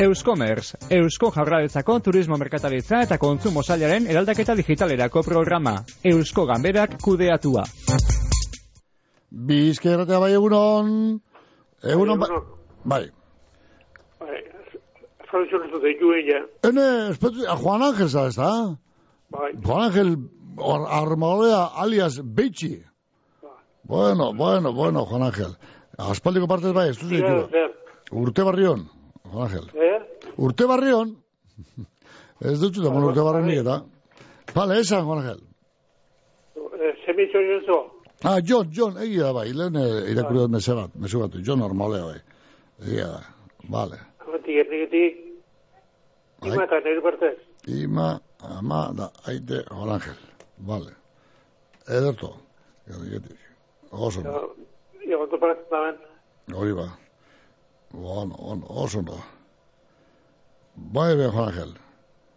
[0.00, 5.82] Euskomerz, Eusko Jaurlaritzako Turismo Merkataritza eta Kontsumo Sailaren eraldaketa digitalerako programa.
[6.02, 7.68] Eusko Ganberak kudeatua.
[9.34, 11.20] Bizkerratea bai egunon.
[11.82, 12.30] Egunon bai.
[12.84, 13.02] Bai.
[14.20, 14.40] Bai,
[15.30, 16.44] Frantzio ez dut eitu ella.
[16.68, 18.38] Ene, espetu, a Juan Ángel, ¿sabes?
[18.38, 18.76] ¿ah?
[19.34, 19.52] Bai.
[19.64, 20.16] Juan Ángel
[21.00, 22.84] Armadolea alias Beitxi.
[23.82, 25.56] Bueno, bueno, bueno, Juan Ángel.
[25.98, 27.48] Aspaldiko partez bai, ez ditu.
[27.50, 27.74] zer.
[28.12, 28.86] Urte barrion,
[29.24, 29.66] Juan Ángel.
[29.74, 30.30] Eh?
[30.36, 31.16] Urte barrion.
[32.44, 33.76] Ez dutzu da, bueno, urte barrion nik eta.
[34.54, 35.38] Vale, esan, Juan Ángel.
[36.74, 38.03] Eh, jozo.
[38.24, 41.62] Ah, John, John, egia da bai, lehen eh, irakurri dut mese bat, mesu bat, John
[41.62, 42.20] Armadolea bai.
[42.80, 43.20] Egia da,
[43.68, 43.98] vale.
[44.24, 45.18] Amatik, erdigetik.
[46.48, 47.36] Ima eta nire partez.
[47.68, 48.08] Ima,
[48.40, 50.16] ama, da, aite, Juan Ángel.
[50.70, 50.96] Vale.
[51.88, 52.32] Ederto.
[52.88, 53.38] Gerdigetik.
[53.90, 54.54] Oso, ondo.
[55.04, 56.00] Ja, ondo parat damen.
[56.54, 56.88] hori ba.
[57.92, 59.18] Bueno, ono, oso ondo.
[60.76, 61.74] Bai, ben, Juan Ángel.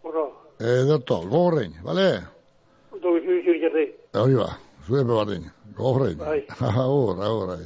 [0.02, 2.10] Oro, Ederto, gogorrein, vale?
[2.92, 3.92] ondo bizu bizu jarri.
[4.12, 4.50] Hori ba,
[4.86, 5.48] zure bebardin.
[5.78, 6.18] Gogorrein.
[6.18, 6.42] Bai.
[6.58, 7.64] Agur, bai.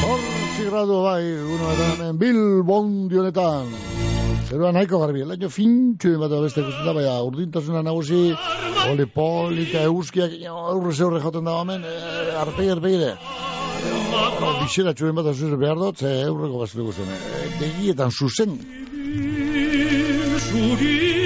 [0.00, 1.22] Zortzi gradu bai,
[1.54, 3.70] uno eta hemen Bilbon dionetan.
[4.46, 8.34] Zerua nahiko garbi, laino fintxu bat beste da, baina urdintasuna nagusi,
[8.90, 11.96] oli polita, euskiak, aurre zeurre joten da hemen, e,
[12.42, 13.12] arpegi arpegire.
[14.62, 17.10] Bixera txuen bat azuz behar dut, ze eurreko bat ikusten.
[17.14, 18.58] E, begietan zuzen.
[20.46, 21.25] Zuri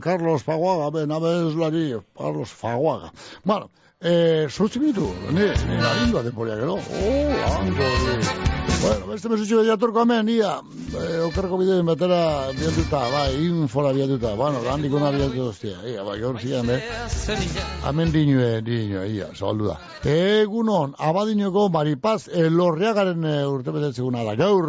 [0.00, 3.12] Carlos Faguaga, ben, abeslari, Carlos Faguaga.
[3.44, 3.70] Bueno,
[4.00, 6.74] eh, sortzi minutu, ne, ne, narindua temporia, gero.
[6.74, 8.56] Oh, lango, ne.
[8.76, 10.50] Bueno, beste mesutxu bedia turko hemen, ia,
[11.00, 16.18] eh, okerko bideoen batera biatuta, bai, infora biatuta, bueno, handik ona biatu doztia, ia, bai,
[16.20, 16.82] gaur zian, eh?
[17.88, 19.78] Hemen dinue, dinue, ia, zabaldu da.
[20.12, 24.68] Egunon, abadinoko maripaz, elorriagaren e, urte betetzeguna da, gaur.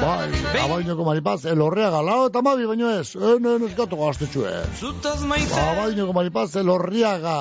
[0.00, 0.30] Bai,
[0.64, 4.64] abadinoko maripaz, elorriaga, lau eta mabi, baino ez, ene, neskatu gaztetxu ez.
[5.68, 7.38] Abadinoko maripaz, elorriaga.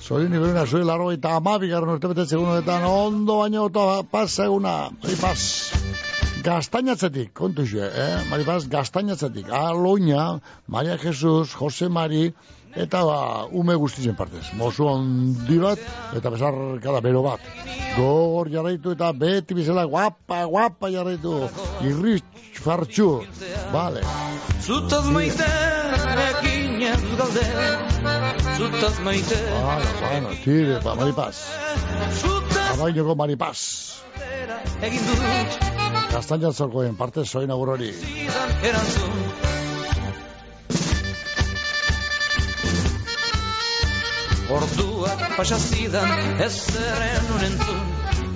[0.00, 5.40] Zorin iberuna, zoi laro eta amabi garren urte betetzegunetan, ondo baino eta pasa eguna, maripaz.
[6.40, 8.14] Gaztainatzetik, kontu xue, eh?
[8.30, 9.50] Maripaz, gaztainatzetik.
[9.52, 12.30] Aloina, Maria Jesus, Jose Mari,
[12.74, 13.18] eta ba,
[13.52, 14.46] ume guztizen partez.
[14.56, 15.82] Mozu handi bat,
[16.16, 17.44] eta besarkada bero bat.
[17.98, 21.42] Gogor jarraitu eta beti bizela guapa, guapa jarraitu.
[21.84, 23.10] Irritx fartxu.
[23.74, 24.06] Vale.
[24.64, 25.50] Zutaz maite
[26.90, 27.44] dut galde
[28.56, 29.38] Zutaz maite.
[29.50, 31.36] Bueno, bueno, tire, ba, maripaz.
[32.72, 33.58] Abainoko maripaz.
[34.82, 35.58] Egin dut.
[36.12, 37.94] Gaztainatzokoen parte zoin zidan
[38.70, 39.16] erantzun.
[44.50, 47.90] Orduak pasazidan ez zerren unentzun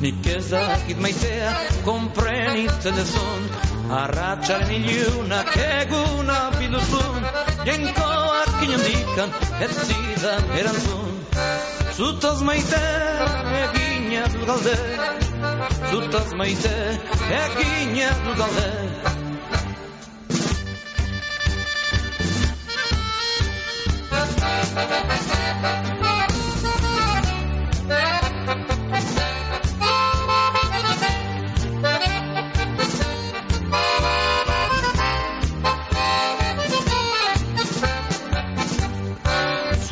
[0.04, 1.52] Nik ez dakit maitea
[1.86, 7.20] komprenitzen dezun Arratxaren ilunak eguna bilduzun
[7.68, 9.30] Jenkoak inondikan
[9.60, 11.12] ez zidan erantzun.
[11.96, 12.80] Zutaz maite
[13.60, 14.76] egina dut galde
[15.90, 16.74] Zutaz maite
[17.42, 18.68] egina galde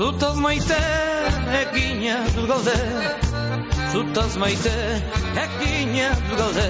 [0.03, 0.77] Zutaz maite
[1.59, 2.79] egina dut galde
[3.93, 4.73] Zutaz maite
[5.43, 6.65] egina dut galde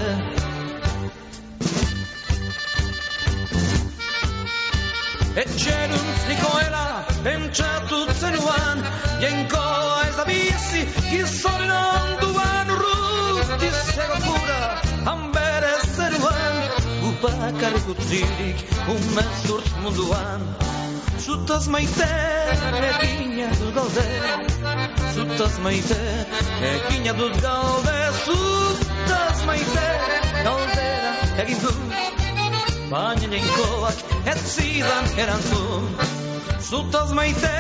[5.45, 6.85] Etxeruntz nikoela
[7.29, 8.85] pentsatu zenuan
[9.25, 14.61] Jenkoa ez da bizi gizonen onduan Urruti zegokura
[15.09, 16.61] hanbere zeruan
[17.13, 18.69] Ubakarrik utzirik
[18.99, 20.47] umezurt munduan
[21.23, 22.07] Zutaz maite
[22.89, 24.07] egina dut galde
[25.15, 25.99] Zutaz maite
[26.71, 29.87] egina dut galde Zutaz maite
[30.47, 31.13] galdera
[31.45, 31.79] egin dut
[32.91, 35.87] Baina jenkoak ez zidan erantzun.
[36.71, 37.55] Zutaz maite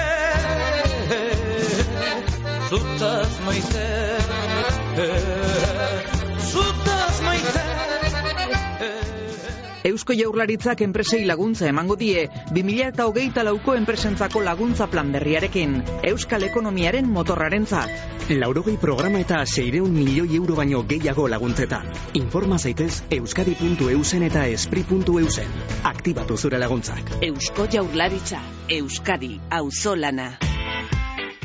[2.68, 3.86] Zutaz maite
[9.92, 12.22] Eusko Jaurlaritzak enpresei laguntza emango die
[12.56, 15.74] 2008 lauko enpresentzako laguntza plan berriarekin,
[16.08, 18.30] Euskal Ekonomiaren motorrarentzat.
[18.30, 21.90] Laurogei programa eta seireun milioi euro baino gehiago laguntzetan.
[22.22, 25.52] Informa zaitez euskadi.eusen eta espri.eusen.
[25.92, 27.12] Aktibatu zure laguntzak.
[27.28, 28.40] Eusko Jaurlaritza,
[28.78, 30.30] Euskadi, auzolana.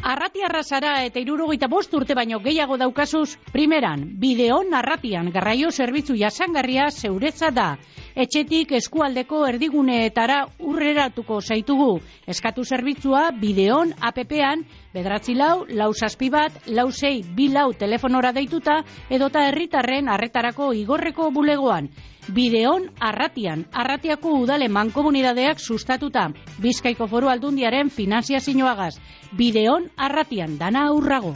[0.06, 6.90] Arrati arrasara eta irurogeita bost urte baino gehiago daukazuz, primeran, bideon arratian garraio zerbitzu jasangarria
[6.92, 7.72] zeuretza da.
[8.16, 12.00] Etxetik eskualdeko erdiguneetara urreratuko zaitugu.
[12.28, 14.64] Eskatu zerbitzua bideon APP-an,
[14.94, 21.32] bedratzi lau, lau saspi bat, lau sei, bi lau telefonora deituta, edota herritarren arretarako igorreko
[21.32, 21.90] bulegoan.
[22.28, 26.28] Bideon arratian, arratiako udale mankomunidadeak sustatuta.
[26.60, 28.98] Bizkaiko foru aldundiaren finanziazioagaz.
[29.38, 31.36] Bideon arratian, dana aurrago.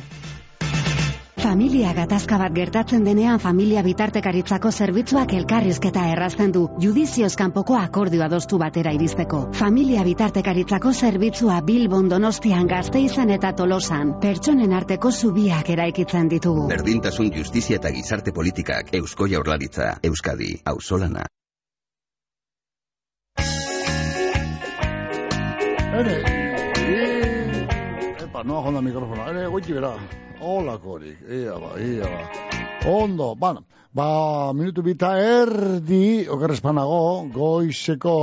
[1.41, 8.59] Familia gatazka bat gertatzen denean familia bitartekaritzako zerbitzuak elkarrizketa errazten du judizioz kanpoko akordioa adostu
[8.61, 9.39] batera iristeko.
[9.57, 16.68] Familia bitartekaritzako zerbitzua Bilbon Donostian Gazteizan eta Tolosan pertsonen arteko zubiak eraikitzen ditugu.
[16.69, 21.26] Berdintasun justizia eta gizarte politikak Eusko Jaurlaritza, Euskadi, Auzolana.
[26.01, 26.19] Ere,
[26.85, 27.05] e,
[28.27, 29.97] epa, noa jonda mikrofona, ere, goiti bera,
[30.41, 32.22] holakorik, ia ba, ia ba.
[32.89, 33.63] Ondo, bueno,
[33.93, 38.18] ba, minutu bita erdi, okerrezpanago, goizeko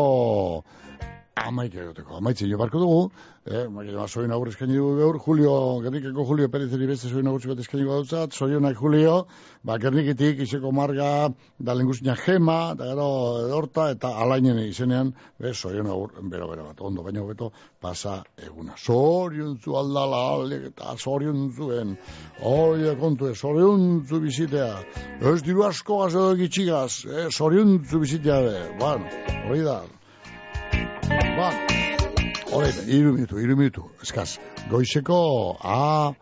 [1.39, 3.03] amaike egoteko, amaitze jo barko dugu,
[3.51, 5.53] eh, maia soin aurre eskaini dugu gaur, Julio,
[5.83, 9.27] Gernikeko Julio Perezeri beste soin aurre bat eskaini dugu dutzat, sorionak Julio,
[9.65, 13.09] ba, Gerniketik, izeko marga, da lenguzina gema, da gero
[13.47, 17.51] edorta, eta alainen izenean, be, sorion aurre, bero, bero bat, ondo, baina hobeto,
[17.81, 18.77] pasa eguna.
[18.77, 21.97] Soriontzu aldala, alek, eta soriontzuen,
[22.45, 24.73] oia kontu, eh, soriontzu bizitea,
[25.33, 29.15] ez diru asko gaz edo gitxigaz, eh, soriontzu bizitea, be, bueno,
[29.49, 29.83] hori da,
[31.09, 31.78] Ba,
[32.53, 34.39] hori, iru minutu, iru minutu, eskaz,
[34.71, 35.19] goizeko,
[35.61, 36.13] a,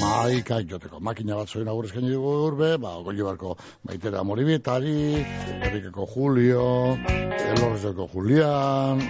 [0.00, 5.22] maikak joteko, makina bat zoin agur eskaini dugu urbe, ba, goi barko baitera moribitari,
[5.62, 9.04] Gerrikeko Julio, Elorrezeko Julian,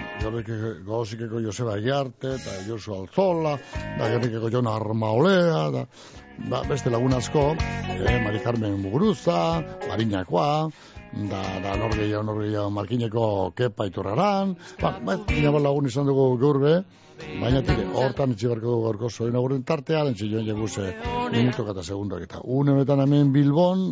[0.86, 3.56] Gozikeko Joseba Egiarte, eta Josu Alzola,
[3.98, 5.86] da Gerrikeko Jona Armaolea, da,
[6.50, 7.52] ba, beste lagun asko,
[7.96, 10.68] eh, Mari Carmen Muguruza, Marinakoa,
[11.16, 15.16] da, da norgeia, norgeia, markineko kepa iturraran, ba, ba,
[15.64, 16.74] lagun izan dugu gaur be,
[17.40, 20.92] baina tire, hortan itxi barko dugu gaurko zoin aguren tartea, lentsi joan jeguze
[21.32, 23.86] minutok eta segundak eta une honetan hemen Bilbon,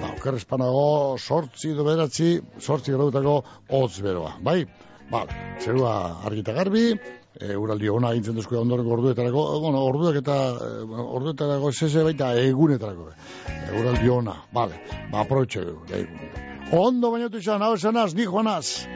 [0.00, 4.62] ba, oker espanago, sortzi do beratzi, sortzi graudetako hotz beroa, bai?
[5.10, 5.26] Ba,
[5.60, 10.38] zerua argita garbi, e, uraldi ona egintzen duzko ondoren orduetarako, e, bueno, orduak eta
[10.86, 13.10] bueno, orduetarako zeze baita egunetarako.
[13.50, 14.80] E, uraldi ona, vale,
[15.10, 16.50] ba, aprobetxe dugu.
[16.72, 18.86] Ondo bainotu izan, hau esanaz, ni joanaz.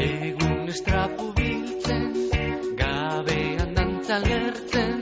[0.00, 2.04] Egun estrapu biltzen,
[2.82, 5.00] gabean dantzalertzen,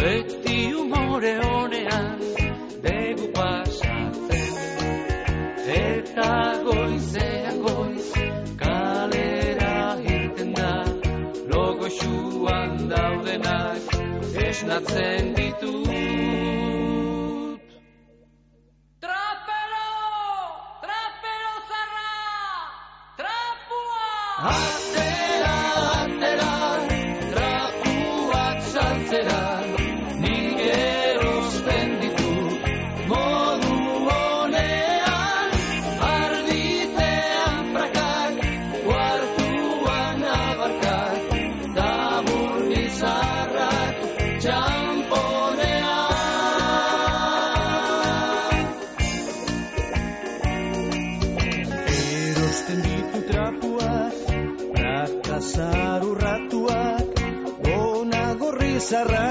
[0.00, 2.18] beti umore honean,
[2.88, 4.52] degu pasatzen,
[5.78, 6.28] eta
[6.66, 6.79] gozatzen.
[14.50, 15.70] esnatzen ditu.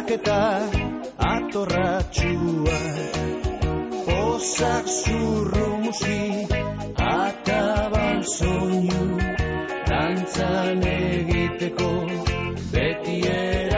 [0.09, 0.65] eta
[1.31, 2.79] atorratxua
[4.05, 6.21] Pozak zurro musi
[6.97, 9.03] ataban soinu
[9.89, 11.91] Dantzan egiteko
[12.73, 13.68] beti ere